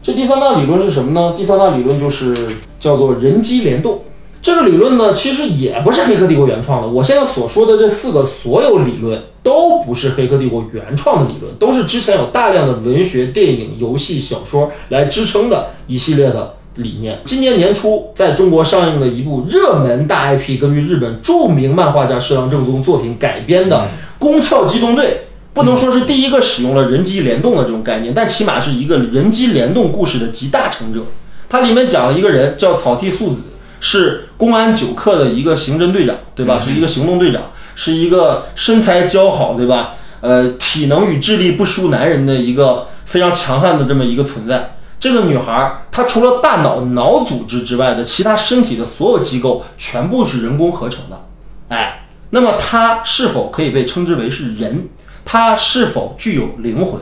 [0.00, 1.34] 这第三大理论是什么呢？
[1.36, 2.32] 第三大理论就是
[2.80, 4.00] 叫做人机联动。
[4.40, 6.88] 这个理论呢，其实也不是黑客帝国原创的。
[6.88, 17.20] 我现在所说的这四个所有理论都不是黑客帝国原创的理论，都是之前有大量的文学、电影、游戏、小说来支撑的一系列的理念。
[17.24, 23.76] 今年年初在中国上映的一部热门大 IP，根据日本著名漫画家石郎正宗作品改编的
[24.20, 25.04] 《宫壳机动队》，
[25.52, 31.00] 不能说是第一个使用了人机联动的这种概念，但起码是一个人机联动故事的集大成者。
[31.48, 33.40] 它里面讲了一个人叫草剃素子。
[33.80, 36.58] 是公安九课的一个刑侦队长，对吧？
[36.58, 37.42] 是一个行动队长，
[37.74, 39.96] 是一个身材姣好，对吧？
[40.20, 44.76] 呃，体能与智力不输男人的一个非常强悍的这么一个存在。
[45.00, 51.24] 这个女孩，她除了大脑脑组织之外的其他身体的所有机构全部是人工合成的。
[51.68, 54.88] 哎，那么她是否可以被称之为是人？
[55.24, 57.00] 她是否具有灵魂？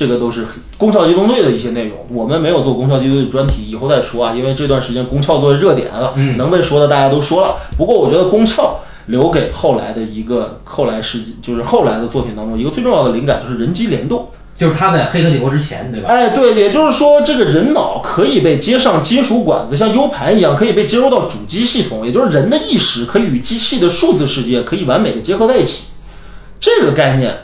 [0.00, 0.46] 这个都是
[0.78, 4.32] 宫壳机动队的一些内容，我们没有做宫壳机动队专题，以后再说啊。
[4.34, 7.56] 因为这段时间宫壳作为热点了，能被说的大家都说了。
[7.76, 8.76] 不过我觉得宫壳
[9.08, 14.26] 留给后来的一个后来世纪，就是后来的作品当中一个最重要的灵感就是人机联动，
[14.56, 16.08] 就是他在黑客帝国之前，对吧？
[16.08, 25.88] 哎，对，也就是说这个人脑可以被接上金属管子，像 U 盘一样可以被接入到主机系统，也就是人的意识可以与机器的数字世界可以完美的结合在一起。
[26.58, 27.36] 这个概念，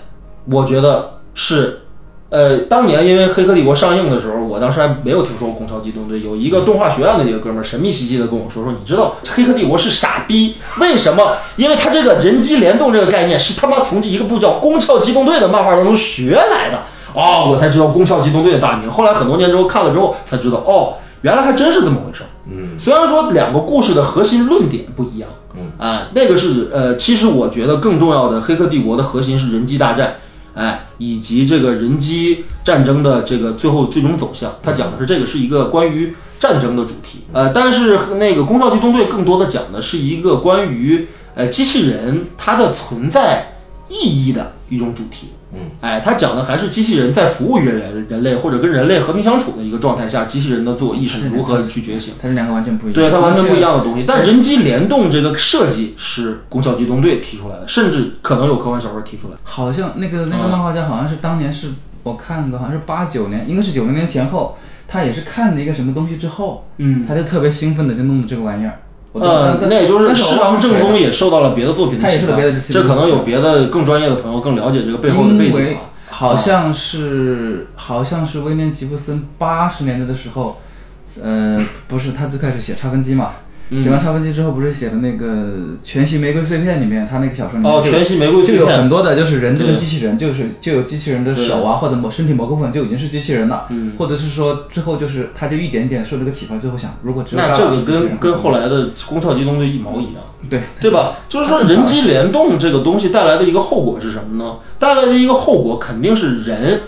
[0.47, 1.81] 我觉得是。
[2.29, 11.37] 呃，当年因为《黑客帝国》上映的时候，我当时还没有听说过《攻壳机动队》，有一个动画学院的一个哥们儿神秘兮兮的跟我说说，你知道《黑客帝国》是傻逼，为什么？
[11.57, 16.83] 因为他这个人机联动这个概念是他妈从一个部叫《攻壳机动队》的漫画当中学来的。
[17.15, 18.91] 哦，我才知道《攻壳机动队》的大名。
[18.91, 22.27] 后来很多年之后看了之后才知道，哦，原来还真是这么回事儿。
[22.51, 30.17] 嗯，虽然说两个故事的核心论点不一样，嗯啊，那个是呃，其实我觉得更重要的，《黑客帝国》的核心是人机大战，
[30.57, 34.57] 哎，以及这个人机战争的这个最后最终走向。
[34.63, 45.29] 它讲的是这个是一个关于战争的主题，呃，但是那个《攻壳机动队》更多的讲的是一个关于呃机器人它的存在意义的一种主题。
[45.55, 52.15] 嗯，哎，他讲的还是机器人在服务于人人类或者跟人类和平相处的一个状态下，机器人的自我意识如何去觉醒。
[52.21, 52.95] 它是两个完全不一样。
[52.95, 54.05] 对，它完全不一样的东西。
[54.07, 59.35] 但人机联动这个设计是《攻壳机动队》提出来的，甚至可能有科幻小说提出来。
[59.45, 61.71] 好像那个那个漫画家好像是当年是
[62.03, 68.81] 我看的，好像是八九年，应该是九零年前后，他也是看了一个什么东西之后，嗯，他就特别兴奋的就弄了这个玩意儿。
[69.21, 72.37] 呃，那也就是狮王正忘了谁了宗也受到了别的作品的启发
[72.71, 75.81] 这可能有别的更专业的朋友更了解这个背后的背景吧。
[76.09, 80.61] 好像是好像是威廉吉布森八十年代的时候，
[81.21, 85.27] 呃，不是他最开始写差分机嘛，嗯写完超分机之后不是写的那个
[85.83, 100.23] 《全息玫瑰碎片》里面，他那个小说里面哦，就全息玫瑰就有很，多的，就是人就跟机器人，就是就有机器人的手啊，或者某身体某个部分就已经是机器人了，嗯或者是说最后就是他就一点一点受这个启发，最后想如果只有那这个跟跟后来的《攻壳机动队》一毛一样。
[100.49, 101.17] 对对吧？
[101.29, 104.59] 就是说，人机联动这个东西带来的一个后果是什么呢？
[104.79, 106.83] 带来的一个后果肯定是人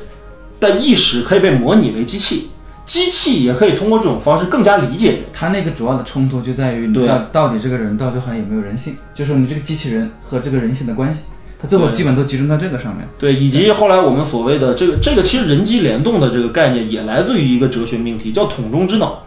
[0.61, 2.51] 的意识可以被模拟为机器，
[2.89, 5.21] 机器也可以通过这种方式更加理解人。
[5.31, 11.21] 他那个主要的冲突就在于你对到到底这个人到最后还有没有人性，就是你这个机器人和这个人性的关系，
[11.61, 13.07] 他最后基本都集中在这个上面。
[13.19, 19.23] 对，以及后来我们所谓的这个这个，其实人机联动的这个概念也来自于一个哲学命题，叫桶中之脑。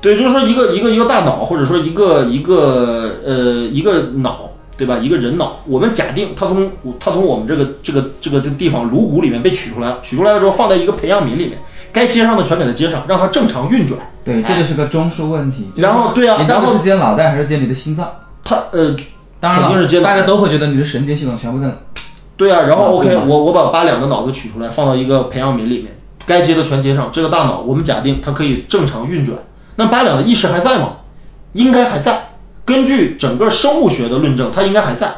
[0.00, 4.96] 对，就是说一个一个一个大脑，或者说一个一个呃一个脑，对吧？
[4.98, 11.58] 一个人脑，我们假定它从它从我们这个这个这个地方颅骨里面被取出来了，取出来了之后放在一个培养皿里面，
[11.94, 13.98] 该接上的全给它接上，让它正常运转。
[14.22, 15.70] 对，这就是个中枢问题。
[15.70, 18.10] 就是然后对啊你到然后底是接脑袋还是接你的心脏？
[18.44, 18.94] 它呃
[19.40, 21.72] 当然了，肯定是接脑大家都会觉得你的神经系统全部在
[22.36, 27.08] 对啊，然后 OK，我我把八两的脑子取出来，放到一个培养皿里面，该接的全接上。
[27.12, 29.38] 这个大脑，我们假定它可以正常运转。
[29.76, 30.96] 那八两的意识还在吗？
[31.52, 32.30] 应该还在。
[32.64, 35.14] 根据整个生物学的论证，它应该还在。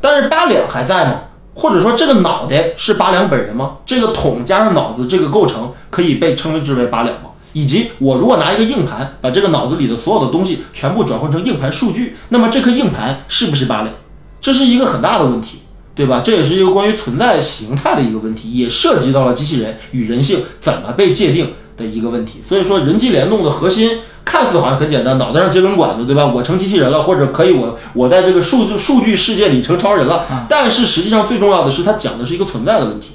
[0.00, 1.20] 但是八两还在吗？
[1.60, 3.76] 或者说这个脑袋是八两本人吗？
[3.84, 7.32] 这个桶加上脑子这个构成可以被称之为八两吗？
[7.52, 13.94] 以及我如果拿一个硬盘，把这个脑子里的所有的东西全部转换成硬盘数据，那么这颗硬盘是不是八两？
[14.40, 15.58] 这是一个很大的问题。
[15.92, 16.22] 对吧？
[16.24, 22.40] 这也是一个关于存在形态的一个问题，也涉及到了机器人与人性怎么被界定的一个问题。
[22.46, 26.26] 所以说，人机联动的核心看似好像很简单，脑袋上接根管子，对吧？
[26.26, 30.24] 我成机器人了，或者可以我我在这个数据数据世界里成超人了。
[30.48, 33.12] 但是实际上最重要的是，它讲的是一个存在的问题。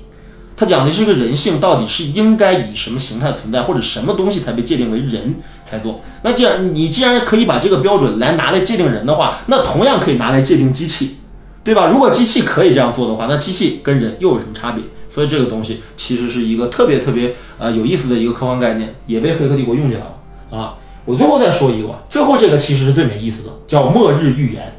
[0.58, 6.02] 它讲的是一个人性到底是应该以什么形态存在，或者什么东西才被界定为人才做。
[6.24, 11.18] 那既然你既然可以把这个标准来拿来界定人的话，那同样可以拿来界定机器。
[11.66, 11.88] 对吧？
[11.88, 14.84] 如果机器可以这样做的话，那机器跟人又有什么差别？
[15.16, 20.76] 所以这个东西其实是一个特别特别呃有意思的一个科幻概念，也被《黑客帝国》用进来了啊。
[21.06, 24.74] 我最后再说一个吧，最后这个其实是最没意思的，叫末日预言，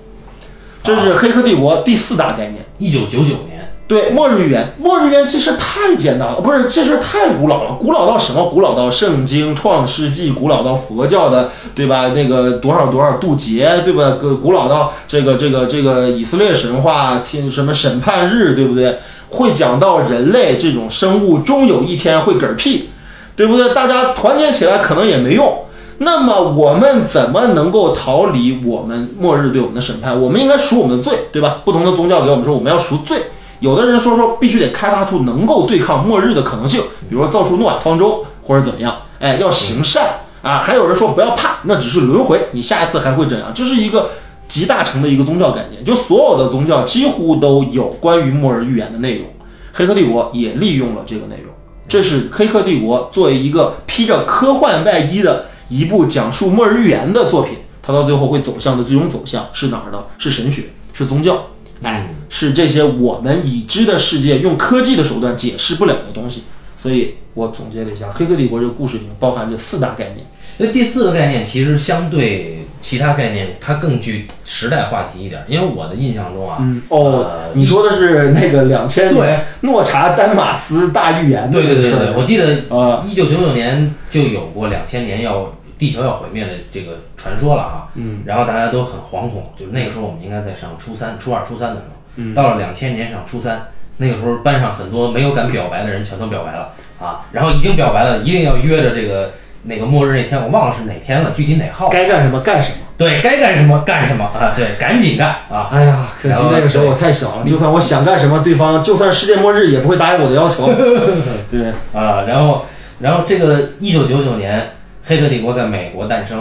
[0.82, 2.56] 这是《黑客帝国》第四大概念。
[2.78, 8.50] 一九九九年，对，末日预言，末日预言这事太简单了，不是这事太古老了，古老到什么？
[8.50, 12.08] 古老到圣经、创世纪，古老到佛教的，对吧？
[12.08, 14.18] 那个多少多少渡劫，对吧？
[14.20, 18.98] 古古老到这个这个这个以色列神话，听什么审判日，对不对？
[19.28, 22.90] 会讲到人类这种生物终有一天会嗝屁，
[23.34, 23.74] 对不对？
[23.74, 25.62] 大家团结起来可能也没用。
[25.98, 30.20] 那么我们怎么能够逃离我们末日对我们的审判？
[30.20, 31.62] 我们应该赎我们的罪，对吧？
[31.64, 33.16] 不同的宗教给我们说我们要赎罪，
[33.60, 40.58] 有的人说说必须得开发出能够对抗末日的可能性，比如说造出诺亚方舟或者怎么样，哎，要行善啊。
[40.58, 43.50] 还有人说不要怕，那只是轮回，你下一次还会怎样？
[43.54, 44.10] 这是一个
[44.48, 49.26] 集大成的一个宗教概念，就所有的宗教几乎都有关于末日预言的内容。
[49.72, 51.52] 黑客帝国也利用了这个内容，
[51.86, 60.04] 这是黑客帝国作为一个披着科幻外衣的一部讲述末日预言的作品，它到最后会走向的最终走向是哪儿呢？
[60.16, 61.48] 是神学，是宗教，
[61.82, 66.44] 哎，是这些我们已知的世界用科技的手段解释不了的东西。
[66.74, 70.26] 所以我总结了一下，《黑客帝国》这个故事里面包含着四大概念。
[70.56, 76.58] 所以第四个概念其实相对其他概念它更具时代话题一点，因为我的印象中啊，
[76.88, 92.34] 哦呃，你说的是那个两千年诺查丹马斯大预言对对对对，我记得呃，一九九九年就有过两千年要地球要毁灭的这个传说了啊，嗯，然后大家都很惶恐，就是那个时候我们应该在上初三、初二、初三的时候，嗯。
[92.34, 93.68] 到了两千年上初三，
[93.98, 99.32] 那个时候班上很多没有敢表白的人全都表白了啊，然后已经表白了，一定要约着这个
[99.66, 102.78] 那个末日那天，我忘了是哪天了，具体哪号，该干什么干什么。
[102.98, 110.66] 对该干什么干什么啊，对，赶紧干啊，哎呀，可惜那个时候我太小了，就算我想干什么，对方就算世界末日也不会答应我的要求。
[111.50, 112.64] 对，啊，然后，
[113.00, 114.58] 然后这个一九九九年，
[115.04, 116.38] 《黑客帝国》在美国诞生，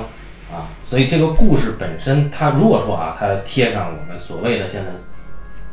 [0.50, 4.92] 啊，所以这个故事本身，它如果说啊，它贴上我们所谓的现在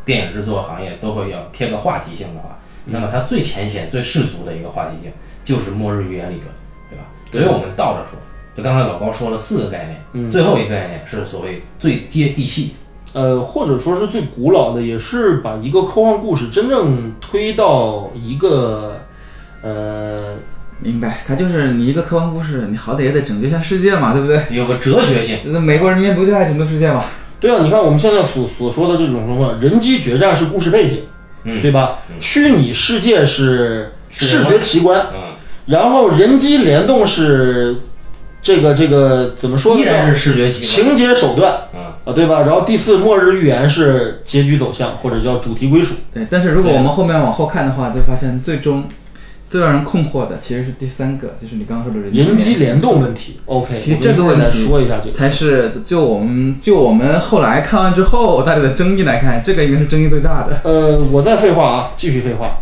[0.05, 5.13] 电影制作行业都会要贴个话题性的话，那么它最浅显、最世俗的一个话题性
[5.45, 6.47] 就是末日预言理论？
[7.33, 8.19] 所以我们倒着说，
[8.55, 12.75] 就刚才老高说了四个概念，最后一个概念是所谓最接地气，
[13.15, 19.01] 呃，或者说是最古老的，也是把一个科幻故事真正推到一个
[19.63, 20.35] 呃，
[20.81, 24.45] 明白，它就是你一个科幻故事，你好歹也得拯救一下世界嘛，对不对？
[24.51, 25.39] 有个哲学性。
[25.43, 27.05] 这美国人民不就爱拯救世界嘛？
[27.41, 31.01] 对啊，你看我们现在所所说的这种什么人机决战是故事背景，
[31.45, 31.99] 嗯对吧？
[32.21, 35.32] 虚拟世界是视觉奇观，嗯，
[35.67, 37.77] 然后人机联动是
[38.43, 39.81] 这个这个怎么说呢？
[39.81, 40.87] 依然是视觉习惯。
[40.87, 42.41] 情节手段嗯，啊，对吧？
[42.41, 45.95] 然后第四，末日预言是结局走向或者叫主题归属。
[46.13, 48.85] 对，但是如果我们后面往后看的话，就发现最终
[49.49, 55.13] 最让人困惑的其实是第三个，就是你刚刚说的人人机联动问题，OK，其实这个问题说一下这个。
[55.13, 60.63] 才是就我们就我们后来看完之后大家的争议来看，这个应该是争议最大的。
[60.65, 62.59] 呃，我再废话啊，继续废话。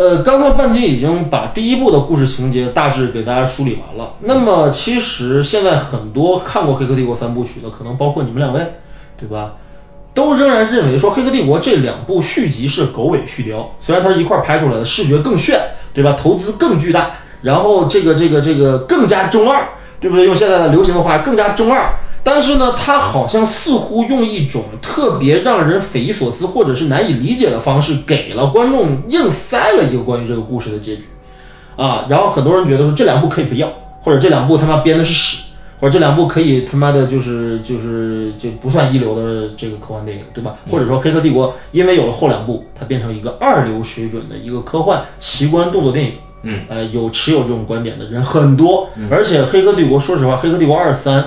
[0.00, 4.14] 呃，刚才半斤已经把第一部的故事情节大致给大家梳理完了。
[4.20, 8.76] 那么，其实现在很多看过《黑客帝国》三部曲的，可能包括你们两位，
[9.18, 9.56] 对吧？
[10.14, 15.60] 都仍然认为说《黑客帝国》这两部续集是狗尾续貂，虽然它一块儿拍出来的，视觉更炫，
[15.92, 16.16] 对吧？
[16.18, 17.10] 投资更巨大，
[17.42, 19.68] 然后这个这个这个更加中二，
[20.00, 20.24] 对不对？
[20.24, 21.92] 用现在的流行的话，更加中二。
[22.22, 31.04] 但是呢，他好像似乎用一种特别让人匪夷所思或者是难以理解的方式，给了观众硬塞了一个关于这个故事的结局，
[31.76, 33.68] 啊，然后很多人觉得说这两部可以不要，
[34.02, 35.44] 或者这两部他妈编的是屎，
[35.80, 40.56] 或者这两部可以他妈的就是就是就不算一流的这个科幻电影，对吧？
[40.70, 46.12] 或者说《黑客帝国》因为有了后两部，它变成一个二流水准的一个科幻奇观动作电影。
[46.42, 51.22] 嗯，呃，有持有这种观点的人很多，而且《黑客帝国》说实话，《黑客帝国二三》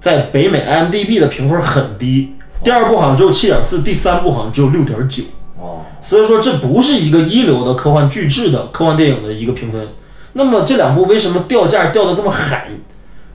[0.00, 2.34] 在北美 IMDB 的评分很低，
[2.64, 5.22] 第二部好像只有七点四，第三部好像只有六点九。
[5.58, 9.88] 哦，所以说这不是一个一流的科幻巨制的科幻电影的一个评分。
[10.34, 12.58] 那么这两部为什么掉价掉的这么狠？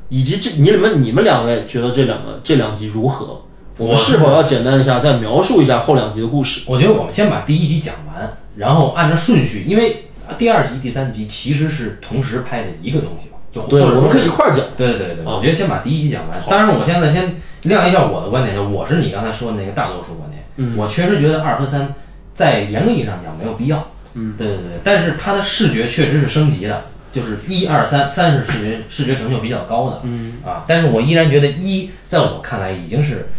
[0.09, 3.41] 以及这你们你们两位觉得这两个这两集如何？
[3.77, 6.61] 我们是否要简单一下再描述一下后两集的故事？
[6.67, 10.05] 我觉得我们先把第一集讲完，然后按照顺序，因为
[10.37, 14.65] 第二集、第三集其实是同时拍的一个东西嘛，就对，我们可以一块儿讲。
[14.75, 16.41] 对对对对，啊我觉得先把第一集讲完。
[16.49, 20.43] 当然，我现在先亮一下我的观点，就我是你刚才说的那个大多数观点。
[20.57, 21.93] 嗯我确实觉得二和三
[22.33, 23.87] 在严格意义上讲没有必要。
[24.15, 26.81] 嗯，对对对，但是它的视觉确实是升级的，
[27.11, 30.01] 就是一二三，三是视觉视觉成就比较高的。
[30.03, 33.29] 嗯啊，但是我依然觉得一在我看来已经是，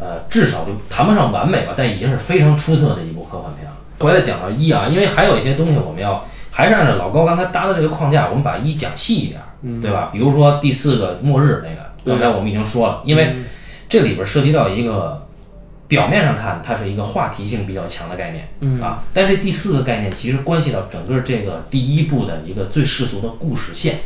[0.00, 3.76] 呃，至少就谈不上完美吧，但已经是非常出色的一部科幻片了。
[4.00, 10.10] 回来讲到一啊，因为还有一些东西我们要还是按照老高刚才搭的这个框架，我们把一讲细一点，嗯对吧？
[10.12, 13.34] 比如说第四个末日那个，刚才我们已经说了，因为
[13.88, 15.26] 这里边涉及到一个
[15.88, 23.98] 表面上看它是一个话题性比较强的概念，嗯啊，但这第四个概念其实关系到整个这个第一部的一个最世俗的故事线。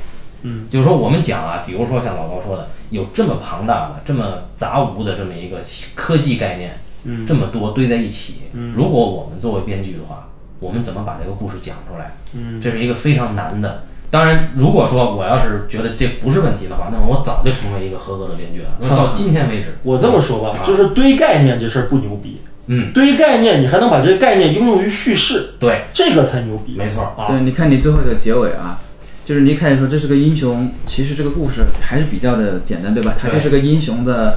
[0.42, 5.58] 嗯，就是说我们讲啊，比如说像老高说的，有这么庞大的、这么杂无的这么一个
[5.94, 10.28] 科技概念，嗯这么多堆在一起，嗯，如果我们作为编剧的话，
[10.60, 12.16] 我们怎么把这个故事讲出来？
[12.32, 13.84] 嗯，这是一个非常难的。
[14.12, 18.68] 当然，如果说我要是觉得这不是问题的话，那么我早就成为一个合格的编剧了。
[18.78, 26.74] 那到今天为止，我这么说吧，啊就是堆概念这事儿不牛逼，嗯，堆概念你还能把这些概念应用于叙事，对，这个才牛逼。
[26.76, 28.78] 没错啊，对，你看你最后的结尾啊，
[29.24, 33.14] 就是你一开始说这是个英雄，其实这个故事还是比较的简单，对吧？
[33.18, 34.36] 它对就是个英雄的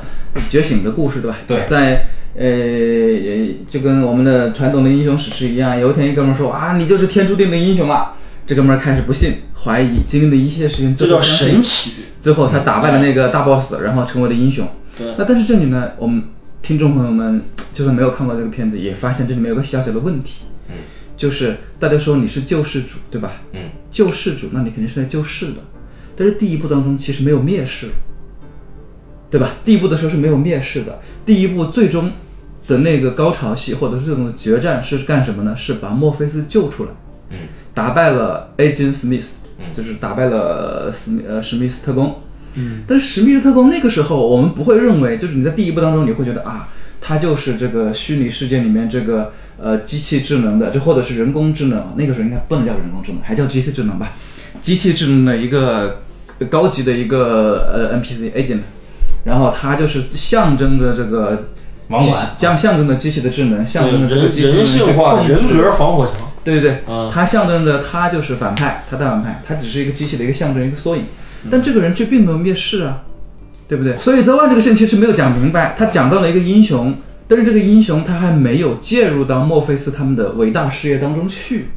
[0.49, 1.37] 觉醒的故事，对吧？
[1.45, 2.05] 对在
[2.37, 8.13] 呃，呃就跟我们的传统的英雄史诗一样，有一天一哥们儿说啊，你就是天注定的英雄了。
[8.47, 11.93] 这哥们儿开始不信、怀疑，经历的一切事情，这叫神奇。
[12.21, 14.67] 最后他打败了那个大 boss，然后成为了英雄。
[14.97, 16.23] 对，那但是这里呢，我们
[16.61, 17.41] 听众朋友们
[17.73, 20.75] 就算没有看过这个片子，也发现这里面有个小小的问题，嗯，
[21.17, 23.33] 就是大家说你是救世主，对吧？
[23.53, 25.57] 嗯，救世主，那你肯定是来救世的。
[26.15, 27.87] 但是第一部当中其实没有灭世，
[29.29, 29.55] 对吧？
[29.65, 32.11] 第一部的时候是没有灭世的，第一部最终
[32.67, 35.55] 的那个高潮戏或者是这种决战是干什么呢？
[35.55, 36.91] 是把墨菲斯救出来，
[37.31, 37.37] 嗯，
[37.75, 39.25] 打败了 Agent Smith，
[39.59, 42.15] 嗯就是打败了史密呃史密斯特工。
[42.55, 46.69] 嗯，但是史密斯特工那个时候，我们不会认为，就是你在第一部当中，你会觉得啊，
[47.01, 54.13] 他就是这个虚拟世界里面这个呃机器智能的，就或者是人工智能，那个时候应该不能叫人工智能，还叫机器智能吧？
[54.61, 55.99] 机器智能的一个
[56.39, 58.59] 呃高级的一个呃 NPC agent，
[59.25, 61.49] 然后它就是象征着这个
[61.89, 66.15] 网管机器象象征着机器的智能，象征着这个人机器人性化、去控制人格防火墙。
[66.45, 71.03] 对对对，啊它象征着他就是反派，他大反派，他只是一个机器的一个象征，一个缩影。
[71.51, 73.03] 但这个人却并没有灭世啊，
[73.67, 73.97] 对不对？
[73.97, 76.95] 所以泽万这个事情其实没有讲明白，他讲到了一个英雄，
[77.27, 81.71] 但是这个英雄他还没有介入到墨菲斯他们的伟大事业当中去。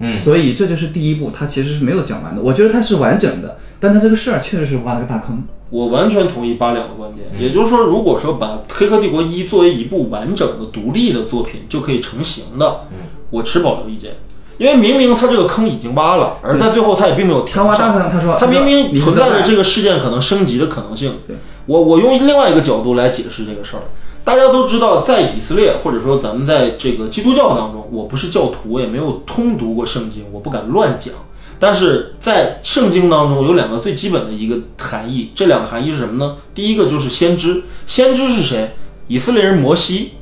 [0.00, 2.40] 嗯所以这就是第一步，他其实是没有讲完的。
[2.40, 5.42] 我觉得他是完整的，但他这个事儿确实是挖了个大坑。
[5.70, 12.98] 我完全同意八两的观点，嗯也就是说，如果说把《黑客帝国一》作为一部完整的独立的作品就可以成型的，嗯
[13.30, 14.16] 我持保留意见，
[14.58, 18.10] 因为明明他这个坑已经挖了，而在最后他也并没有填上。
[18.10, 21.18] 他说他明明存在着这个个事件可能升级的可能性。
[21.66, 23.82] 我我用另外一个角度来解释这个事儿。
[24.24, 31.14] 大家都知道，在以色列或者说咱们在这个基督教当中，我不是教徒，我也没有通读过圣经，我不敢乱讲。
[31.58, 36.36] 但是在圣经当中有两个最基本的一个含义，这两个含义是什么呢？
[36.54, 38.76] 第一个就是先知，先知是谁？
[39.08, 40.12] 以色列人摩西，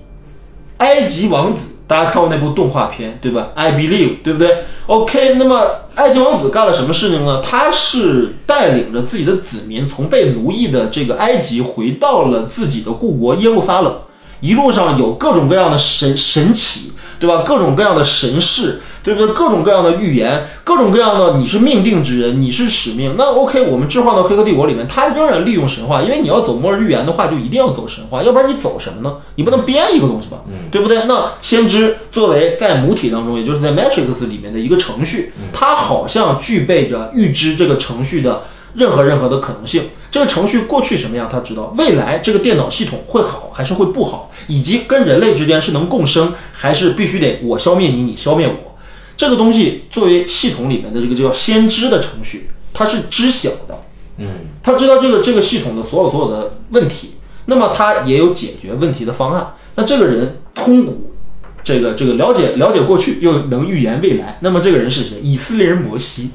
[0.78, 5.64] 埃及王子，大家看过那部动画片对吧？I believe，对不对？OK，那么
[5.94, 7.40] 埃及王子干了什么事情呢？
[7.42, 13.94] 他是带领着自己的子民从被奴役的这个埃及回到了自己的故国耶路撒冷，
[14.40, 17.42] 一路上有各种各样的神神奇，对吧？
[17.46, 19.32] 各种各样的神事，对不对？
[19.32, 23.14] 各种各样的预言，各种各样的你是命定之人，你是使命。
[23.16, 29.18] 那 OK，我们置换到黑客帝国里面，他仍然利用神话，因为你要走末日预言的话，就一定要走神话，要不然你走什么呢？
[29.36, 30.38] 你不能编一个东西吧，
[30.72, 31.04] 对不对？
[31.06, 38.42] 那先知作为在母体当中，也就是在 Matrix 里面的一个程序，它好像具备着预知这个程序的。
[38.74, 48.75] 任何任何的可能性，这个程序过去什么样，他知道；未来这个电脑系统会好还是会不好，以及跟人类之间是能共生，还是必须得我消灭你，你消灭我。
[49.16, 53.82] 这个东西作为系统里面的这个叫先知的程序，它是知晓的，
[54.18, 54.28] 嗯
[54.62, 57.14] 他知道这个这个系统的所有所有的问题，
[57.46, 59.54] 那么他也有解决问题的方案。
[59.76, 61.14] 那这个人通古，
[61.62, 65.18] 这个这个了解了解过去，又能预言未来，那么这个人是谁？
[65.22, 66.30] 以色列人摩西，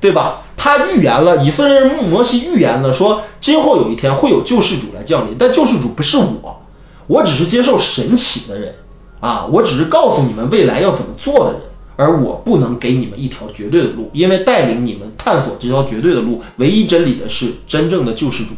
[0.00, 0.42] 对吧？
[0.56, 6.62] 他预言了，以色列人摩西预言了，说今后有一天会有救世主来降临，但救世主不是我，
[7.06, 8.74] 我只是接受神启的人
[9.20, 11.60] 啊，我只是告诉你们未来要怎么做的人。
[11.96, 18.50] 而我不能给你们一条绝对的路，因为带领你们探索这条绝对的路，唯一真理的是真正的救世主。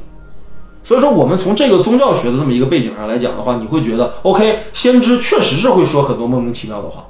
[0.83, 7.05] 所以说，我们从这个宗教学的这么一个背景上来讲的话，你会觉得，OK，先知确实是会说很多莫名其妙的话，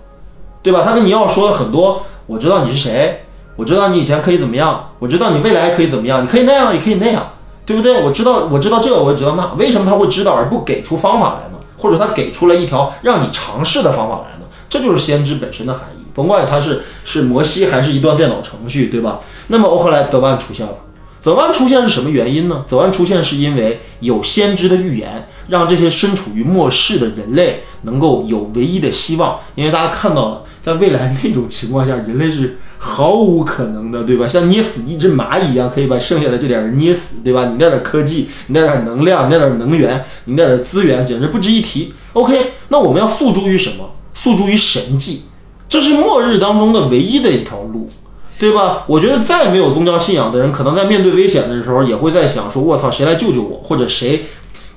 [0.62, 0.82] 对吧？
[0.82, 3.24] 他跟你要说了很多，我知道你是谁，
[3.54, 7.32] 我知道你以前可以怎么样，我知道你未来可以怎么样，你可以那样，也可以那样，
[7.66, 8.02] 对不对？
[8.02, 11.58] 我知道，我知道这个，我也知道那，为什么他会知道而不给出方法来呢？
[11.76, 14.46] 或者他给出了一条让你尝试的方法来呢？
[14.70, 19.20] 这就是先知本身的含义，甭管它是是摩西还是一段电脑程序，对吧？
[19.46, 20.72] 那么后来德万出现了。
[21.20, 22.64] 泽万出现是什么原因呢？
[22.66, 29.40] 泽万出现是因为有先知的预言，让这些身处于末世的人类能够有唯一的希望。
[29.54, 34.28] 因为大家看到了，在未来那种情况下，人类是毫无可能的，对吧？
[34.28, 37.46] 像捏死一只蚂蚁一样，可以把剩下的这点人捏死，对吧？
[37.46, 41.92] 你那点科技，你那点能量，你那点能源，你那点资源，简直不值一提。
[42.12, 43.90] OK，那我们要诉诸于什么？
[44.14, 45.24] 诉诸于神迹，
[45.76, 47.86] 这是末日当中的唯一的一条路。
[48.38, 48.84] 对吧？
[48.86, 53.62] 我觉得再没有宗教信仰的人，可能在面对危险的时候，也会在想说：“我操，谁来救救我？
[53.64, 54.26] 或者谁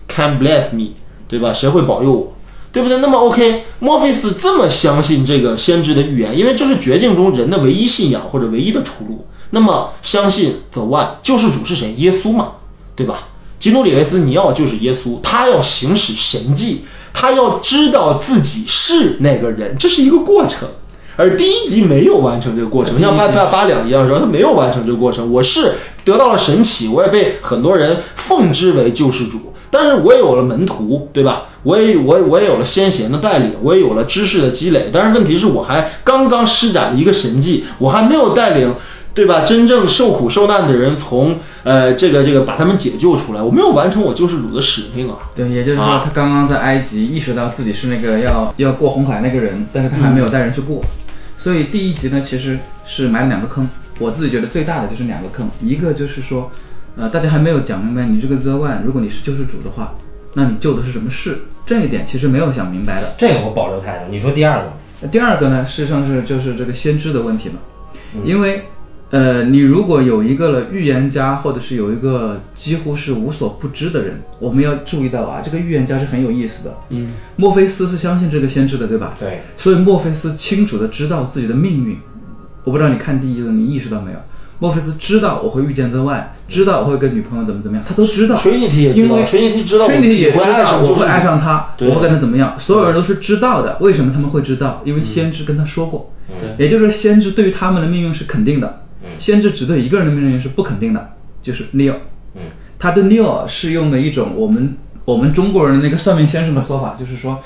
[0.08, 0.92] can bless me？
[1.28, 1.54] 对吧？
[1.54, 2.34] 谁会保佑我？
[2.72, 9.26] 对不对？”那么，OK，墨菲斯这么相信这个先知的预言，因为这是绝境中人的唯一信仰或者唯一的出路。
[9.50, 11.92] 那么，相信 The One 救世主是谁？
[11.98, 12.52] 耶稣嘛，
[12.96, 13.28] 对吧？
[13.60, 20.70] 基努里维斯尼奥就是耶稣，他要行使神迹，他要知道自己是那个人，这是一个过程。
[21.20, 25.30] 而第一集没有完成这个过程，像八八八两一样说，他没有完成这个过程。
[25.30, 25.74] 我是
[26.06, 31.50] 得到了神启，我也被很多人奉之为救世主，但是我也有了门徒，对吧？
[31.64, 34.90] 我也我我也有了先贤的带领，我也有了知识的积累。
[34.94, 38.74] 但是问题是我还刚刚施展了一个神迹，我还没有带领。
[39.12, 39.44] 对吧？
[39.44, 45.18] 真正受苦受难的人从呃这个这个把他们解救出来，我没有完成我救世主的使命啊！
[45.36, 50.82] 对，也就是说，啊他刚刚在埃及意识到自己是那个要要过红海那个人，但是他还没有带人去过。
[51.40, 53.66] 所以第一集呢，其实是埋了两个坑。
[53.98, 56.52] 我自己觉得最大的就是两个坑，一个就是说，
[56.98, 59.96] 呃，大家还没有讲明白，你这个 The One，如果你是救世主的话，
[60.34, 61.40] 那你救的是什么事？
[61.66, 63.14] 这一点其实没有想明白的。
[63.18, 64.12] 这个我保留态度。
[64.12, 67.60] 你说第二个，那第二个呢，事实上是就是这个先知的问题嘛，
[68.26, 68.66] 因为
[69.12, 76.78] 呃，你如果有一个了预言家，或者是有一个几乎是无所不知的人，我们要注意到啊，这个预言家是很有意思的。
[76.90, 79.16] 嗯，墨菲斯是相信这个先知的，对吧？
[79.20, 81.98] 对，所以墨菲斯清楚的知道自己的命运。
[82.64, 84.18] 我不知道你看第一集的你意识到没有？
[84.60, 88.36] 墨菲斯知道我会遇见 The One，知道我会跟女朋友怎么怎么样，他都知道。
[88.36, 93.78] Trinity 也因为，Trinity 知道我自 Trinity 己也知道我会爱上他，对我会跟他怎么样，所有人都是知道的。
[93.80, 94.82] 为什么他们会知道？
[94.84, 98.82] 因为先知跟他说过，对也就是先知对于他们的命运是肯定的，
[99.20, 101.96] 先知只对一个人的命运是不肯定的，就是 Neo。
[102.34, 102.42] 嗯，
[102.80, 107.40] 他对 Neo 是用的一种我们我们中国人的那个算命先生的说法，就是说，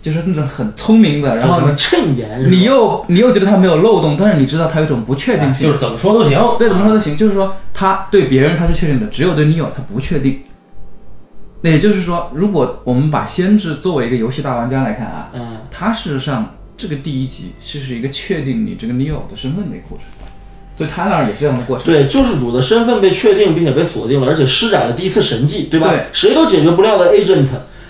[0.00, 6.38] 就是那种很聪明的，然后什么衬言，你又你又觉得他没有漏洞，但是你知道他有一种不确定性，就是怎么说都行。
[6.58, 10.40] 对，怎么说都行，就是说他对别人他是确定的，只有对 Neo 他不确定。
[11.62, 20.06] 那也就是说，如果我们把先知作为一个游戏大玩家来看啊，嗯，他事实上这个第一集其实是一个确定你这个 Neo 的身份的一个过程，
[20.76, 21.86] 所以他那儿也是这样的过程。
[21.86, 25.88] 对，救世主的身份被确定并且被锁定了，而且施展了第一次神迹，对吧？
[25.88, 27.46] 对谁都解决不了的 agent，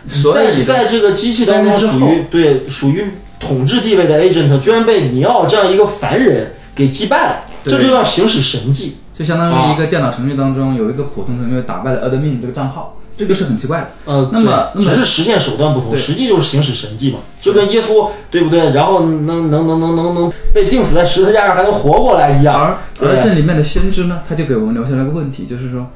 [0.09, 3.05] 所以在在这个机器当中属于对属于
[3.41, 8.97] 统治地位的 agent，居然被尼奥这样一个凡人给击败了，这就叫行使神迹。
[9.13, 13.91] 就相当于一个电脑程序当中有一个普通程序打败了 admin 这个账号，这个是很奇怪的。
[14.05, 18.73] 呃，那么那么只是实现手段不同，实际就是行使神迹嘛，就跟耶稣对不对？
[18.73, 22.79] 然后能能能能能能被钉死在十字架上还能活过来一样。
[23.01, 25.89] 而而这里面的先知呢，他就给我们留下了个问题，就是说，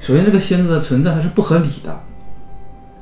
[0.00, 2.00] 首先这个先知的存在它是不合理的，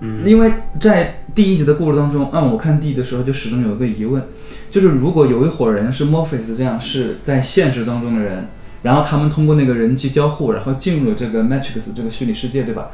[0.01, 4.23] 嗯，因为在第一集的故事当中，让我看第一的时候就始终有一个疑问，
[4.71, 8.49] 就是如果有一伙人是 Morpheus 这样是在现实当中的人，
[8.83, 12.91] 然后他们通过那个人机交互，然后进入了这个 Matrix 这个虚拟世界，对吧？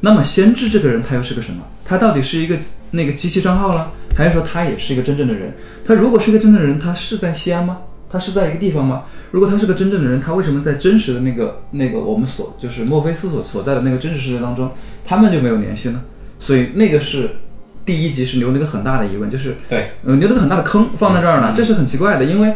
[0.00, 1.62] 那么先知这个人他又是个什么？
[1.84, 2.56] 他到底是一个
[2.90, 5.52] 那个机器账号了，还是说他也是一个真正的人？
[5.84, 7.78] 他如果是一个真正的人，他是在西安吗？
[8.10, 9.04] 他是在一个地方吗？
[9.32, 14.70] 如果他是个真正的人，他为什么在真实的那个那个我们所就是墨菲斯所所在的那个真实世界当中，
[15.04, 16.00] 他们就没有联系呢？
[16.38, 17.30] 所以那个是
[17.84, 22.54] 第一集是留了一个很大的疑问，就是对，呃留了个很大的坑放在这儿呢，这是很奇怪的，因为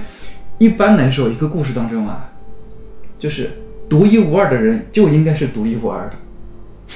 [0.59, 2.31] 一般来说一个故事当中啊，
[3.19, 3.51] 就是
[3.89, 6.13] 独一无二的人就应该是独一无二的，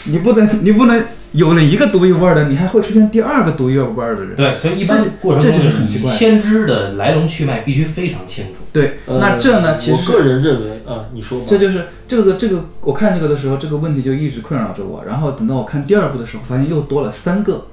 [0.04, 4.34] 你不能你不能有了一个独一无二的，你还会出现第二个独一无二的人。
[4.34, 8.60] 对，所以一般这过程中你就是很奇怪先知的来龙去脉必须非常清楚。
[8.72, 11.46] 对，呃那这呢，其实我个人认为啊，你说吧。
[11.48, 15.04] 这就是这个这个，我看这个的时候，这个问题就一直困扰着我。
[15.06, 17.66] 然后等到我看第二部的时候，发现又多了三个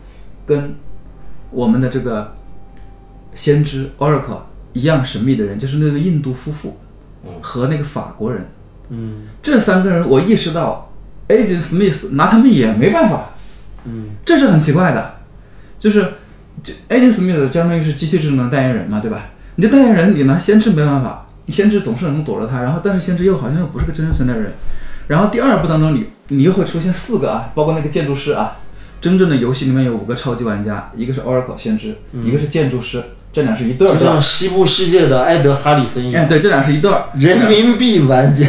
[0.46, 0.76] 跟
[1.52, 2.36] 我们的这个
[3.34, 4.42] 先知 Oracle
[4.74, 6.78] 一样神秘的人，就是那个印度夫妇
[7.42, 8.50] 和那个法国人。
[8.90, 10.89] 嗯这三个人，我意识到
[11.30, 13.30] Agent Smith 拿他们也没办法，
[13.86, 15.20] 嗯这是很奇怪的。
[15.80, 16.16] 就是
[16.62, 19.28] 这 Agent Smith 相当于是机器智能代言人嘛，对吧？
[19.56, 24.52] 你这代言人，你拿先知没办法，你先知总是能躲着他，然后但是先知又好像又不是个真正存在的人。
[25.08, 28.58] 然后第二部当中你，你又会出现四个啊，包括那个建筑师啊。
[29.02, 33.02] 真正的游戏里面有五个超级玩家，一个是 Oracle 先知，一个是建筑师，
[33.32, 34.04] 这俩是一对儿就。
[34.04, 37.06] 像西部世界的埃德哈里森一哎，样，对，这俩是一对儿。
[37.16, 38.46] 人民币玩家。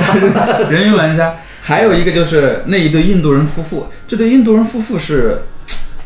[0.68, 5.42] 人民玩家，还有一个就是那一对印度人夫妇，这对印度人夫妇是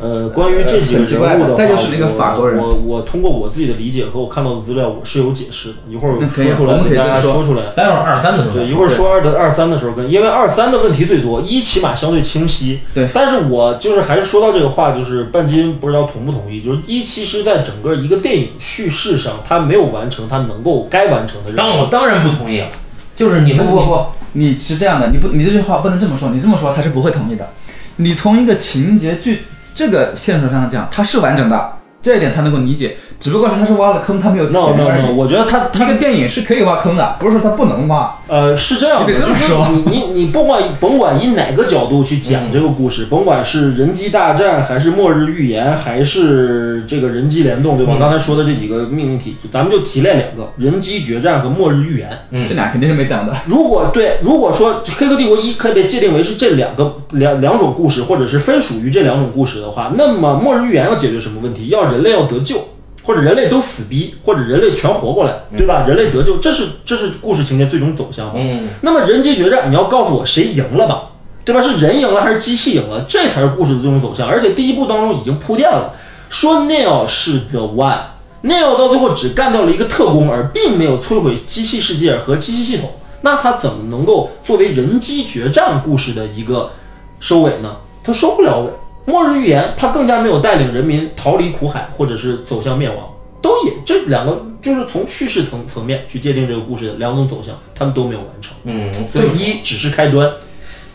[0.00, 5.74] 呃，关于这几个人物的话，的再就是那个法国人我我我通过我自己的理解和我看到的资料，我是有解释的。
[5.88, 7.66] 一会儿说出来 给大家说说出来。
[7.76, 12.80] 待会儿二三的时候对，一会儿说二的二三的时候跟，因为二三的问题最多，一起码相对清晰。
[12.92, 21.56] 对但是我就是还是说到这个话，就是半斤不知道同不同意，就是一其实在整个一个电影叙事上，他没有完成他能够该完成的任务。
[21.56, 22.68] 当我当然不同意了，
[23.14, 27.48] 就是你们不不不，你是这样的，你不，你这句话不能这么说，你这么说他是不会同意的。
[27.96, 29.44] 你从一个情节剧
[29.74, 31.72] 这个线索上讲，它是完整的，
[32.04, 35.12] 这一点他能够理解，只不过是他是挖了坑，他没有 no 填 no 而 no，已。
[35.14, 38.14] 我觉得他他一个电影是可以挖坑的，不是说他不能挖。
[38.28, 47.94] 呃，是这样的，就是说你你你不管甭管以哪个角度去讲这个故事，甭管是人机大战，还是末日预言，还是这个人机联动，对吧？
[47.96, 52.10] 嗯刚才说的这几个命令体，咱们就提炼两个：人机决战和末日预言。
[52.32, 53.34] 嗯这俩肯定是没讲的。
[53.46, 61.68] 如果对，如果说《黑客帝国一》可以被界定为是这两个两两种故事，或者是分属于这两种故事的话，那么末日预言要解决什么问题？
[61.68, 62.56] 要人类要得救，
[63.04, 65.84] 或者人类都死逼，或者人类全活过来，对吧？
[65.86, 68.34] 人类得救，这是这是故事情节最终走向嘛。
[68.36, 71.10] 嗯，那么人机决战，你要告诉我谁赢了吧？
[71.44, 71.62] 对吧？
[71.62, 73.04] 是人赢了还是机器赢了？
[73.08, 74.26] 这才是故事的最终走向。
[74.26, 75.94] 而且第一部当中已经铺垫了，
[76.28, 82.90] 说 Neo 是 The One，Neo 到最后只干掉了一个特工，而并没有摧毁机器世界和机器系统。
[83.20, 86.72] 那他怎么能够作为人机决战故事的一个
[87.20, 87.76] 收尾呢？
[88.02, 88.70] 他收不了尾。
[89.06, 92.98] 末日预言，他更加没有带领人民逃离苦海，或者是走向灭亡，
[93.42, 98.56] 都也这两个就是从叙事层层面去界定这个故事的两种走向，他们都没有完成。
[98.64, 100.30] 嗯，所以一只是开端，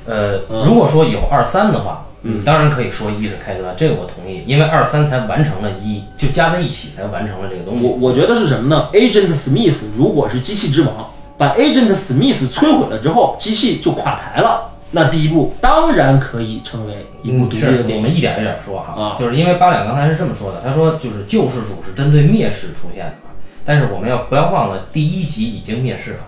[0.06, 8.10] 呃，嗯如果说有二三的话，嗯当然可以说一是开端，这个我同意，因为二三才完成了一，就加在一起才完成了这个东西我。
[8.10, 14.72] 我觉得是什么呢？Agent Smith 如果是机器之王，把 Agent Smith 摧毁了之后，机器就垮台了。
[14.92, 17.96] 那第一部当然可以成为一部独立电影。
[17.96, 19.16] 我们一点一点说哈，啊。
[19.20, 23.32] 就是因为八两刚才是这么说的，他说就是救世主是针对灭世出现的嘛，
[23.66, 26.20] 但是我们要不要忘了第一集已经灭世了，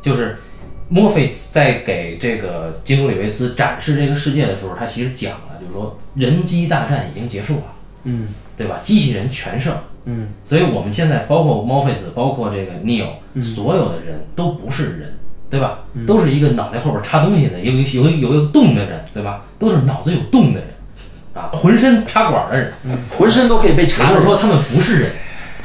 [0.00, 0.38] 就是
[0.88, 7.62] 墨菲斯在给这个基努里维斯展示这个世界的时候，他其实讲了，就是说人机大战已经结束了，
[8.04, 8.28] 嗯。
[8.58, 8.80] 对吧？
[8.82, 9.76] 机器人全胜。
[10.06, 10.28] 嗯。
[10.42, 13.08] 所以我们现在包括 Morpheus，包括这个 Neo，、
[13.38, 15.15] 所有的人都不是人，
[15.48, 15.78] 对吧？
[16.06, 19.44] 都是一个脑袋后边插东西的，有有有有有洞的人，对吧？
[19.58, 20.68] 都是脑子有洞的人，
[21.34, 22.72] 啊，浑身插管的人，
[23.10, 25.10] 浑身都可以被也查的就是说他们不是人。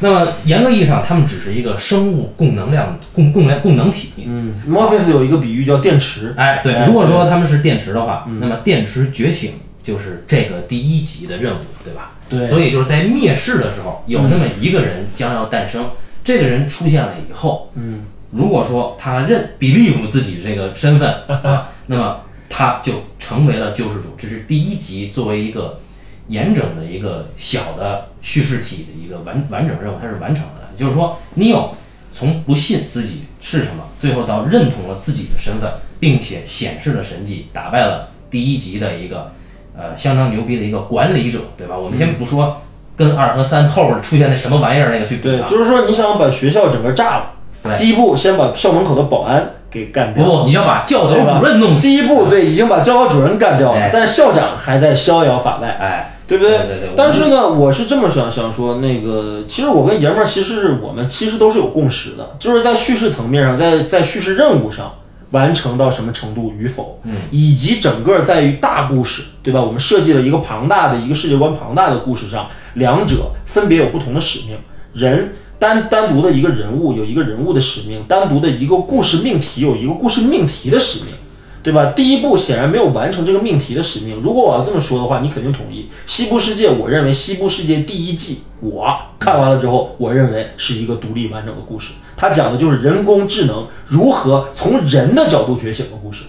[0.03, 4.13] 那么严格意义上，他们只是一个生物供能量供供量供能体。
[4.25, 6.33] 嗯，Morpheus 有一个比喻叫电池。
[6.37, 9.53] 哎，对哎，如果说他们是电池的话，那么电池觉醒
[9.83, 12.13] 就是这个第一集的任务，对吧？
[12.27, 15.85] 对所以就是在灭世的时候，有那么一个人将要诞生。
[16.23, 18.01] 这个人出现了以后，嗯，
[18.31, 24.15] 如果说他认 believe 自己这个身份，啊，那么他就成为了救世主。
[24.17, 25.79] 这是第一集作为一个
[26.27, 30.77] 严整的一个小的叙事体的一个完完整任务，它是完成了的。
[30.77, 31.69] 就是说，Neo
[32.11, 39.33] 从不信自己是什么，最后到认同了自己的身份，并且显示了神迹，打败了第一集的一个
[39.77, 41.77] 呃相当牛逼的一个管理者，对吧？
[41.77, 42.61] 我们先不说
[42.95, 47.33] 跟二和三后边出现的什么玩意儿那个去比对，就是说你想把学校整个炸了，
[47.63, 50.23] 对第一步先把校门口的保安给干掉。
[50.25, 55.67] 不不，你要把教导主任弄死，第一步对，已经把教导主任干掉了哎，但是校长还在逍遥法外。
[55.79, 56.57] 哎，对不对？
[56.57, 64.91] 对对对但是呢，我是这么想想说，那个其实我跟爷们儿，其实是我们其实都是有共识的，就是在叙事层面上，在在叙事任务上
[65.29, 69.61] 完成到什么程度与否，嗯，以及整个在于大故事，对吧？
[69.61, 74.57] 我们设计了一个庞大的一个世界观庞大的故事上，两者分别有不同的使命，
[74.93, 75.33] 人。
[75.61, 81.09] 单单独的一个人物有一个人物的使命，单独的一个故事命题有一个故事命题的使命，
[81.61, 81.93] 对吧？
[81.95, 84.19] 第一步显然没有完成这个命题的使命。
[84.23, 85.85] 如果我要这么说的话，你肯定同意。
[86.07, 91.91] 西部世界，我认为西部世界第一季我看完了之后，我认为是一个独立完整的故事。
[92.17, 96.23] 它讲的就是人工智能如何从人的角度觉醒的故事，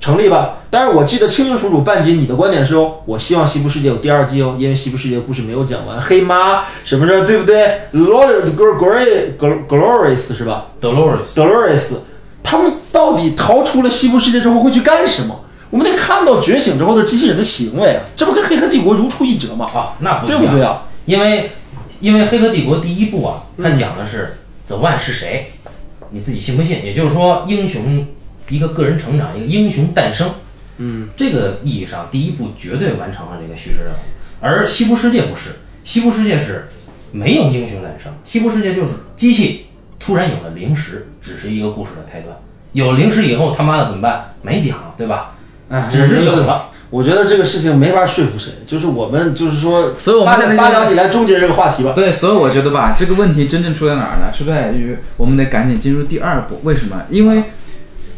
[0.00, 0.56] 成立吧？
[0.70, 6.00] 但是我记得清清楚楚，半斤你的观点是哦，我希望西部世界有第二季哦，因为西部世界的故事没有讲完。
[6.00, 9.36] 黑妈什么的，对不对？Lord Glory
[9.68, 11.98] Glorious 是吧？Dolores，Dolores，
[12.42, 15.44] 他们到底逃出了西部世界之后会去干什么？
[15.68, 19.66] 我们得看到觉醒之后的机器人的行为啊，这不跟《黑客帝国》如出一辙吗？
[19.74, 20.82] 啊，那不对不对啊？
[21.04, 21.52] 因为
[22.00, 25.52] 因为《黑客帝国》第一部啊，嗯它讲的是 The One 是谁，
[26.10, 26.84] 你自己信不信？
[26.84, 28.06] 也就是说，英雄
[28.50, 30.28] 一个个人成长，一个英雄诞生。
[30.76, 33.96] 嗯，这个意义上，第一部绝对完成了这个叙事任务，
[34.40, 35.50] 而西部世界不是，
[35.84, 36.68] 西部世界是
[37.12, 39.66] 没有英雄诞生，西部世界就是机器
[39.98, 42.36] 突然有了零食，只是一个故事的开端。
[42.72, 44.34] 有零食以后，他妈的怎么办？
[44.42, 45.36] 没讲，对吧？
[45.68, 46.70] 哎，只是有我觉得了。
[46.88, 51.92] 我觉得这个事情没法说服谁，就是我们就是说，所以我们现在就八两，你来终结这个话题吧。
[51.94, 54.32] 对，所以我觉得吧，这个问题真正出在哪儿呢？
[54.32, 56.60] 出在于我们得赶紧进入第二步。
[56.64, 57.04] 为什么？
[57.10, 57.44] 因为，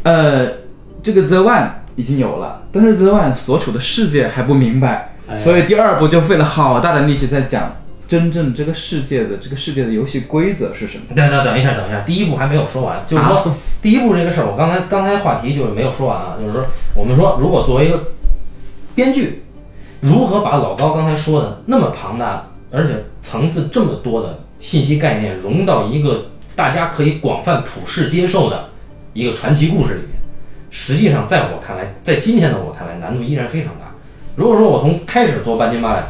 [0.03, 0.47] 呃，
[1.01, 7.77] 这个 The One 已经有了，但是 The One 所处的世界还不明白，哎所以第二步就费了好大的力气在讲
[8.07, 11.05] 真正这个世界的这个世界的游戏规则是什么。
[11.15, 16.65] 等等等一下，等一下，第一步还没有说完，就是说、第一步这个事儿，我刚才刚才话题就是没有说完啊，就是说
[16.95, 18.03] 我们说，如果作为一个
[18.93, 19.43] 编剧，
[20.01, 26.25] 如何把老高刚才说的那么庞大，而且层次这么多的信息概念融到一个
[26.55, 28.65] 大家可以广泛普世接受的
[29.13, 30.09] 一个传奇故事里面，
[30.69, 33.93] 实际上在我看来，在今天的我看来，难度依然非常大。
[34.35, 36.03] 如果说我从开始做半斤八两，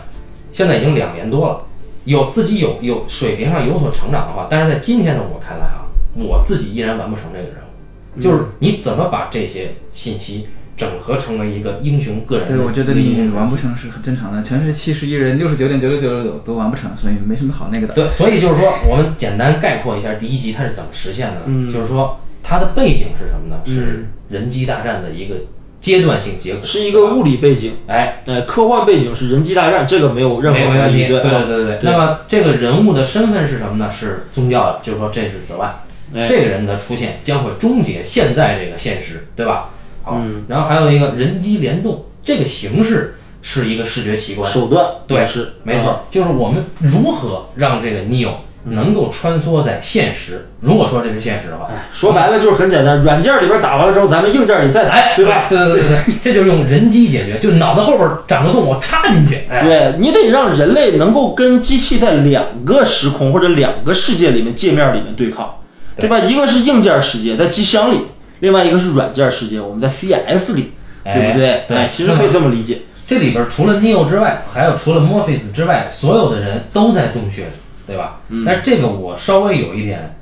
[0.52, 1.62] 现在已经两年多了。
[2.06, 8.22] 有自己有有水平上有所成长的话，但是在今天的我看来啊，我自己依然完不成这个任务。
[8.22, 17.94] 就是你怎么把这些信息整合成为一个英雄个人对，我觉得你完不成是很正常的，全是七十一人，六十九点九九九九九都完不成，所以没什么好那个的。
[17.94, 21.42] 对，所以就是说，我们简单概括一下第一集它是怎么实现的？
[21.46, 23.62] 嗯就是说它的背景是什么呢？
[23.66, 23.74] 嗯。
[23.74, 25.36] 是人机大战的一个
[25.80, 31.08] 阶段性结果，是一个物理背景，哎，哎，科幻背景是人机大战，这个没有任何问题。
[31.08, 33.92] 对对对那么这个人物的身份是什么呢？
[33.92, 35.70] 是宗教的，就是说这是 One。
[36.16, 36.26] 哎。
[36.26, 39.70] 这个人的出现将会终结现在这个现实，对吧？
[40.04, 40.46] 好，嗯。
[40.48, 45.54] 然后还有一个人机联动，这个形式是一个视觉奇观，手段对是。
[45.64, 50.48] 没错，就是我们如何让这个 Neo 能够穿梭在现实。
[50.62, 55.46] 如果说这是现实的话，哎，说白了就是很简单，软件里边打完了之后，咱们硬件里再打，哎，对吧？
[55.50, 65.56] 对对对对对， 这就是用人机解决，就脑袋后边长个洞，我插进去，哎，对你得让人类能够跟机器在两个时空或者两个世界里面界面里面对抗，
[65.98, 66.20] 对吧？
[66.20, 67.98] 一个是硬件世界，在机箱里；
[68.40, 70.72] 另外一个是软件世界，我们在 CS 里，
[71.04, 71.50] 对不对？
[71.50, 72.82] 哎对哎其实可以这么理解。
[73.06, 77.50] 这里边除了 Neo 之外，还有除了 Morpheus 之外，所有的人都在洞穴里，
[77.94, 78.22] 对吧？
[78.30, 80.16] 嗯但是这个我稍微有一点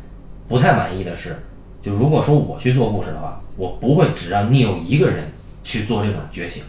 [0.49, 1.41] 不太满意的是，
[1.81, 5.31] 就如果说我去做故事的话，我不会只让 Neo 一个人
[5.64, 6.64] 去做这种觉醒，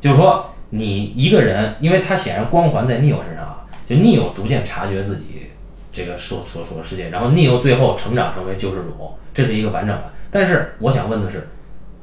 [0.00, 5.50] 就是说你一个人，因为他显然光环在 Neo 身上啊，就 Neo 逐渐察觉自己
[5.90, 10.12] 这个所所处的世界，然后 Neo 最后成长成为救世主，这是一个完整的。
[10.30, 11.48] 但是我想问的是，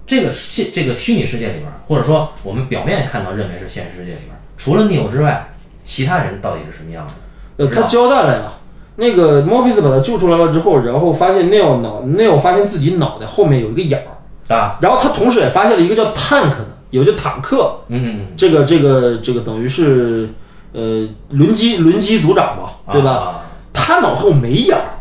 [0.06, 5.50] 这个现这个虚拟世界里边，或者说我们表面看到认为是现实世界里边，除了 Neo 之外，
[5.84, 7.14] 其他人到底是什么样的？
[7.58, 8.52] 呃，他交代了呀，
[8.98, 14.06] 那个 Morpheus 把他救出来了之后，然后发现 Neo 脑 Neo 发现自己脑袋后面有一个眼
[14.48, 20.30] 儿，啊，然后他同时也发现了一个叫 Tank 的，有一个坦克，嗯，这个这个这个等于是
[20.74, 23.12] 呃轮机轮机组长吧，对吧？
[23.12, 23.42] 啊
[23.78, 24.98] 他脑后没眼儿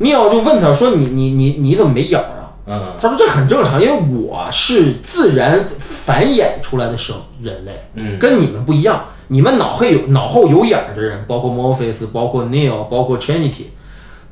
[0.00, 2.50] ，Neo 就问他说你你你你怎么没眼儿啊？
[2.66, 9.04] 嗯他说这很正常，因为我是自然繁衍出来的生人类，嗯跟你们不一样。
[9.28, 13.66] 你们脑后有脑后有眼儿的人，包括 Morpheus，包括 Neo，包括 Trinity，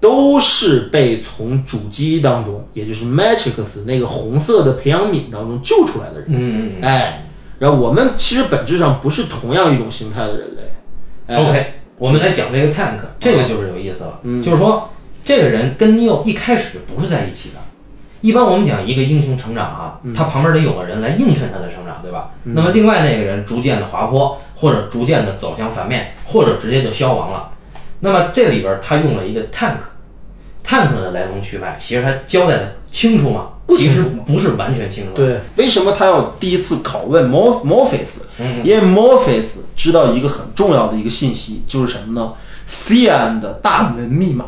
[0.00, 6.26] 都是被从主机当中，也就是 Matrix 那个红色的培养皿当中救出来的人。
[6.28, 7.26] 嗯嗯哎，
[7.58, 10.62] 然后我们其实本质上不是同样一种形态的人类。
[11.26, 14.20] 哎、OK，我们来讲这个 Tank，这个就是有意思了。
[14.22, 14.90] 嗯就是说，
[15.24, 17.56] 这个人跟 Neo 一开始就不是在一起的。
[18.24, 22.30] 一般我们讲一个英雄成长啊，嗯他旁边得有个人来映衬他的成长，对吧？
[22.44, 27.50] 那么另外那个人逐渐的滑坡，或者逐渐的走向反面，或者直接就消亡了。
[28.00, 33.48] 那么这里边他用了一个 Tank，Tank 的来龙去脉，其实他交代的清楚吗？
[33.68, 35.10] 其实不清楚不是完全清楚。
[35.12, 38.20] 对，为什么他要第一次拷问 Mor Morpheus？
[38.38, 42.32] 嗯因为 Morpheus 知道一个很重要的一个信息，就是什么呢
[42.66, 44.46] ？Cian 的大门密码。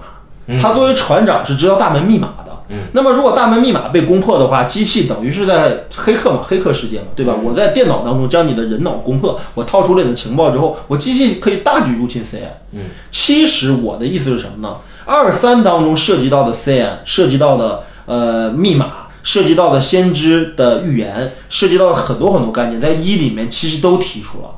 [0.58, 2.55] 他作为船长是知道大门密码的。
[2.68, 7.34] 嗯，那么如果大门密码被攻破的话，机器等于是在黑客嘛，黑客世界嘛，对吧？
[7.38, 12.40] 嗯我在电脑当中将你的人脑攻破，我套出了你的情报之后，我机器可以大举入侵 Cian。
[12.72, 14.78] 嗯，其实我的意思是什么呢？
[15.04, 24.50] 二三当中涉及到的 Cian，涉及到的呃密码，涉及到的先知的预言，涉及到的很多很多概念，在一里面其实都提出了，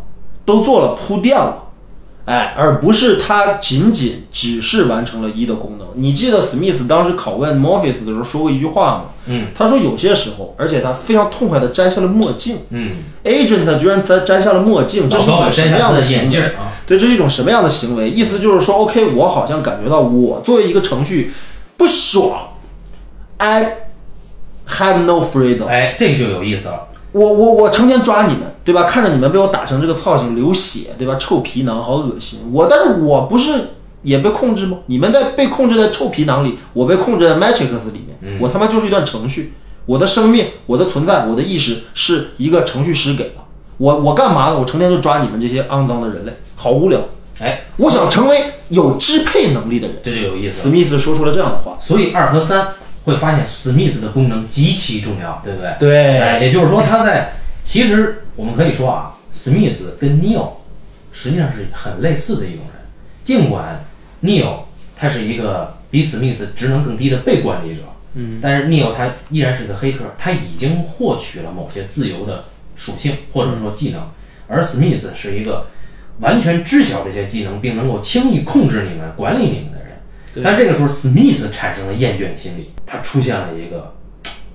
[0.47, 1.65] 都做了铺垫了。
[2.29, 5.89] 哎，而不是他仅仅只是完成了一的功能。
[5.95, 9.05] 你记得史密斯当时拷问 Morpheus 的时候说过一句话吗？
[9.25, 12.59] 嗯，他说有些时候，而且他非常痛快的摘下了墨镜。
[12.69, 12.93] 嗯
[13.25, 16.23] ，Agent 居然摘摘下了墨镜，这是一种什么样的行为？
[16.25, 18.11] 眼镜啊，对，这是一种什么样的行为？
[18.11, 21.33] 意思就是说，OK，我好像感觉到我作为一个程序
[21.79, 22.51] 不爽
[23.39, 23.89] ，I
[24.69, 25.65] have no freedom。
[25.65, 26.88] 哎，这个就有意思了。
[27.13, 28.85] 我我我成天抓你们，对吧？
[28.85, 31.17] 看着你们被我打成这个造型，流血，对吧？
[31.19, 32.41] 臭皮囊，好恶心。
[32.53, 33.71] 我，但是我不是
[34.03, 34.79] 也被控制吗？
[34.87, 38.39] 你们在被控制在臭皮囊里，我被控制在 Matrix 里面。
[38.41, 39.55] 我他妈就是一段程序，
[39.87, 43.37] 我的生命、我的存在、我的意识是一个程序师给的。
[43.79, 44.59] 我我干嘛呢？
[44.59, 47.01] 我成天就抓你们这些肮脏的人类，好无聊。
[47.41, 49.97] 哎，我想成为有支配能力的人。
[50.03, 50.65] 这就有意思了。
[50.65, 51.79] 史密斯说出了这样的话。
[51.81, 52.69] 所以二和三
[53.09, 55.77] 会发现史密斯的功能极其重要，对不对？
[55.79, 57.33] 对哎，也就是说他在
[57.65, 60.51] 其实我们可以说啊，史密斯跟 Neo
[61.13, 62.83] 实际上是很类似的一种人，
[63.25, 63.85] 尽管
[64.23, 64.61] Neo
[64.97, 67.83] 他是一个比史密斯职能更低的被管理者，
[68.15, 72.45] 嗯，但是 Neo 他依然是个黑客，他已经获取了某些自由的
[72.77, 74.11] 属性或者说技能，
[74.47, 75.67] 而史密斯是一个
[76.21, 79.88] 完全知晓这些技能并能够轻易控制你们、管理你们的人。
[80.43, 83.95] 但这个时候，史密斯产生了厌倦心理，他出现了一个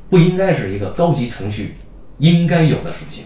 [0.09, 1.75] 不应该是一个高级程序
[2.19, 3.23] 应该有的属性。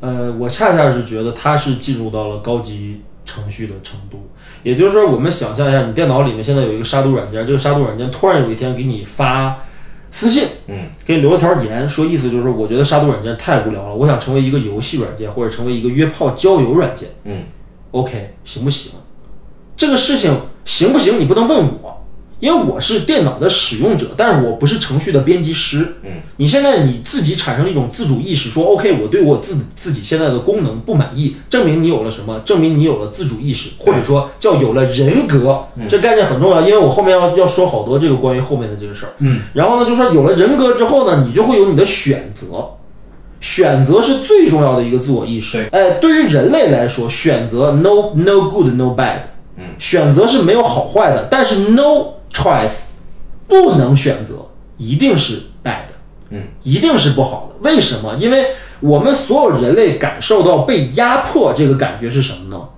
[0.00, 4.28] 呃，我恰恰是觉得他是进入到了高级程序的程度。
[4.62, 9.64] 也就是说，我们想象一下，你电脑里面现在有一个杀毒软件，这个杀毒软件突然有一天给你发
[10.10, 17.08] 私信，嗯，给你留了条言，说意思就是说，我觉得杀毒软件太无聊了，我想成为一个游戏软件，或者成为一个约炮交友软件。
[17.24, 17.44] 嗯
[17.90, 18.92] ，OK，行不行？
[19.76, 20.32] 这个事情
[20.64, 21.18] 行不行？
[21.20, 22.04] 你不能问我，
[22.40, 25.96] 因为我是电脑的使用者，但是我不是程序的编辑师。
[26.02, 32.40] 嗯，你现在你自己产生了一种自主意识，说 OK，我对我自自己现在的功能不满意，证明你有了什么？
[32.44, 35.64] 证明你有了自主意识，或者说叫有了人格。
[35.88, 39.12] 这概念很重要，因为我后面要要说好多这个关于后面的这个事儿。
[39.18, 42.70] 嗯，然后呢，就说有了人格之后呢，你就会有你的选择。
[43.40, 45.68] 选择是最重要的一个自我意识。
[45.70, 49.18] 哎，对于人类来说，选择 no no good no bad，
[49.56, 52.88] 嗯，选择是没有好坏的，但是 no choice
[53.46, 54.46] 不能选择，
[54.78, 55.86] 一定是 bad，
[56.30, 57.68] 嗯，一定是不好的。
[57.70, 58.16] 为什么？
[58.18, 58.46] 因为
[58.80, 62.68] 我们所有人类感受到被压迫这个感觉是什么呢？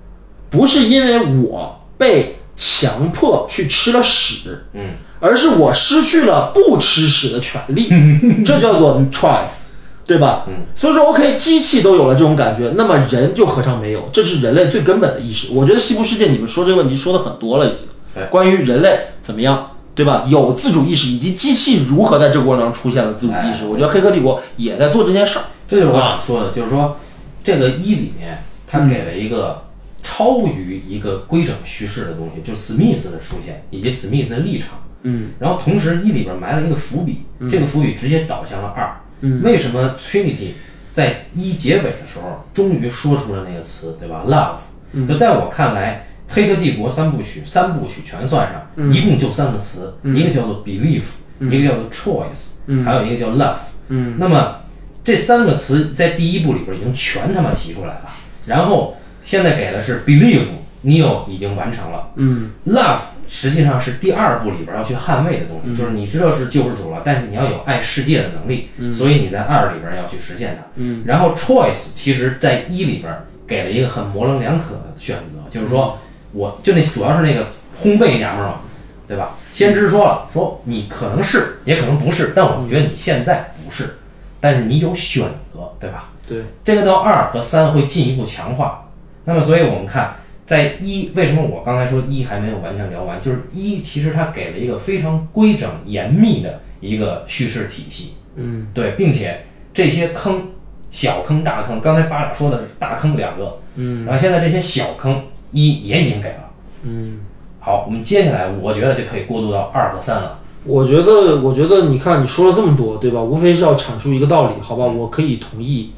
[0.50, 7.88] 不是因为我被强迫去吃了屎，嗯，而是我失去了不吃屎的权利，
[8.44, 9.65] 这叫做 choice。
[10.06, 10.44] 对吧？
[10.46, 14.08] 嗯，所以说，OK，机器都有了这种感觉，那么人就何尝没有？
[14.12, 15.48] 这是人类最根本的意识。
[15.52, 18.24] 我觉得西部世界你们说这个问题说的很多了，已经对。
[18.26, 20.24] 关于人类怎么样，对吧？
[20.28, 25.44] 有自主意识，以及机器如何在这个过程中出现了自主意识，哎我觉得《黑客帝国》也在做这件事儿。
[25.66, 26.98] 这就是我想说的，就是说
[27.42, 29.64] 这个一里面它给了一个
[30.04, 34.68] 超于一个规整叙事的东西，就是 Smith 的出现以及 Smith 的立场。
[35.02, 39.00] 嗯，然后同时一里边埋了一个伏笔，这个伏笔直接导向了二。
[39.20, 40.52] 嗯，为什么 Trinity
[40.92, 51.02] 在一结尾的时候终于说出了那个词，对吧？Love，、就在我看来，《黑客帝国》三部曲三部曲全算上，一共就三个词，一个叫做 belief，、
[51.40, 53.58] 一个叫做 choice，、还有一个叫 love。
[53.88, 54.60] 嗯，那么
[55.04, 58.10] 这三个词在第一部里边已经全他妈提出来了，
[58.46, 60.44] 然后现在给的是 believe。
[60.86, 70.64] Neo 已经完成了，嗯，Love 实际上是第二部里边要去捍卫的东西，就是你知道是救世主了，但是你要有爱世界的能力，所以你在二里边要去实现它。
[70.76, 73.12] 嗯，然后 Choice 其实在一里边
[73.48, 75.98] 给了一个很模棱两可的选择，就是说
[76.30, 77.48] 我就那主要是那个
[77.82, 78.60] 烘焙娘们儿嘛，
[79.08, 79.30] 对吧？
[79.52, 83.96] 先知说了，说你可能是，也可能不是，但我们觉得你现在不是，
[84.40, 86.10] 但是你有选择，对吧？
[86.28, 88.84] 对，这个到二和三会进一步强化。
[89.24, 90.14] 那么，所以我们看。
[90.46, 93.20] 在一，为什么我刚才说一还没有完全聊完？
[93.20, 99.44] 就是一，其实它给了一个非常规整、严密的一个叙事体系，嗯，对，并且
[99.74, 100.40] 这些坑，
[100.88, 105.20] 小坑、大坑，刚才巴掌说的是大坑两个，嗯，然后现在这些小坑
[105.50, 106.50] 一也已经给了，
[106.84, 107.18] 嗯，
[107.58, 110.38] 好，我们接下来我觉得就可以过渡到二和三了。
[110.62, 113.20] 我觉得，我觉得你看你说了这么多，对吧？
[113.20, 114.86] 无非是要阐述一个道理，好吧？
[114.86, 115.90] 我可以同意，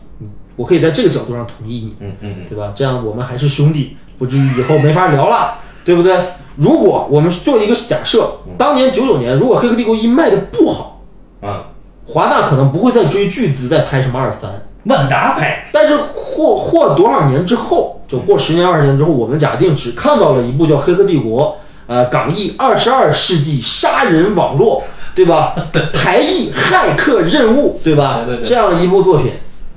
[0.56, 2.72] 我可以在这个角度上同意你，嗯嗯嗯，对吧？
[2.74, 3.96] 这样我们还是兄弟。
[4.18, 6.16] 不至于以后没法聊了，对不对？
[6.56, 11.02] 如果我们做一个假设，当年九九年，如果《黑客帝国一》卖的不好，
[11.42, 11.62] 嗯，
[12.04, 14.50] 华纳可能不会再追巨资再拍什么二三，
[14.86, 15.68] 万达拍。
[15.72, 15.96] 但是
[16.34, 21.46] 过过多少年之后，就过十年二十年之后，我们假定只看到了一部叫《黑客帝国》，
[21.86, 24.82] 呃，港译二十二世纪杀人网络，
[25.14, 25.54] 对吧？
[25.94, 28.24] 台译骇客任务，对吧？
[28.26, 29.30] 对对对这样一部作品，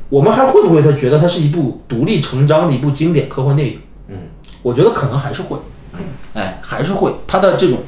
[0.09, 3.79] 我们还会不会他觉得它是一部独立成章的一部经典科幻电影？
[4.61, 5.57] 嗯，我觉得可能还是会，
[6.33, 7.13] 哎，还是会。
[7.27, 7.79] 他的这种，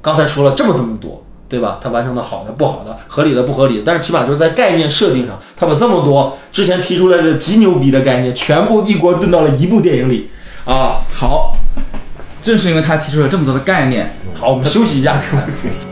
[0.00, 1.78] 刚才说了这么这么多，对吧？
[1.82, 10.30] 他完成的好的、不好的、合理的、不合理的，但是起码就是在概念设定上，他把这么多之前提出来的极牛逼的概念，全部一锅炖到了一部电影里
[10.64, 11.00] 啊！
[11.12, 11.56] 好，
[12.42, 15.91] 正是因为他提出了这么多的概念，好，我们休息一下，各位。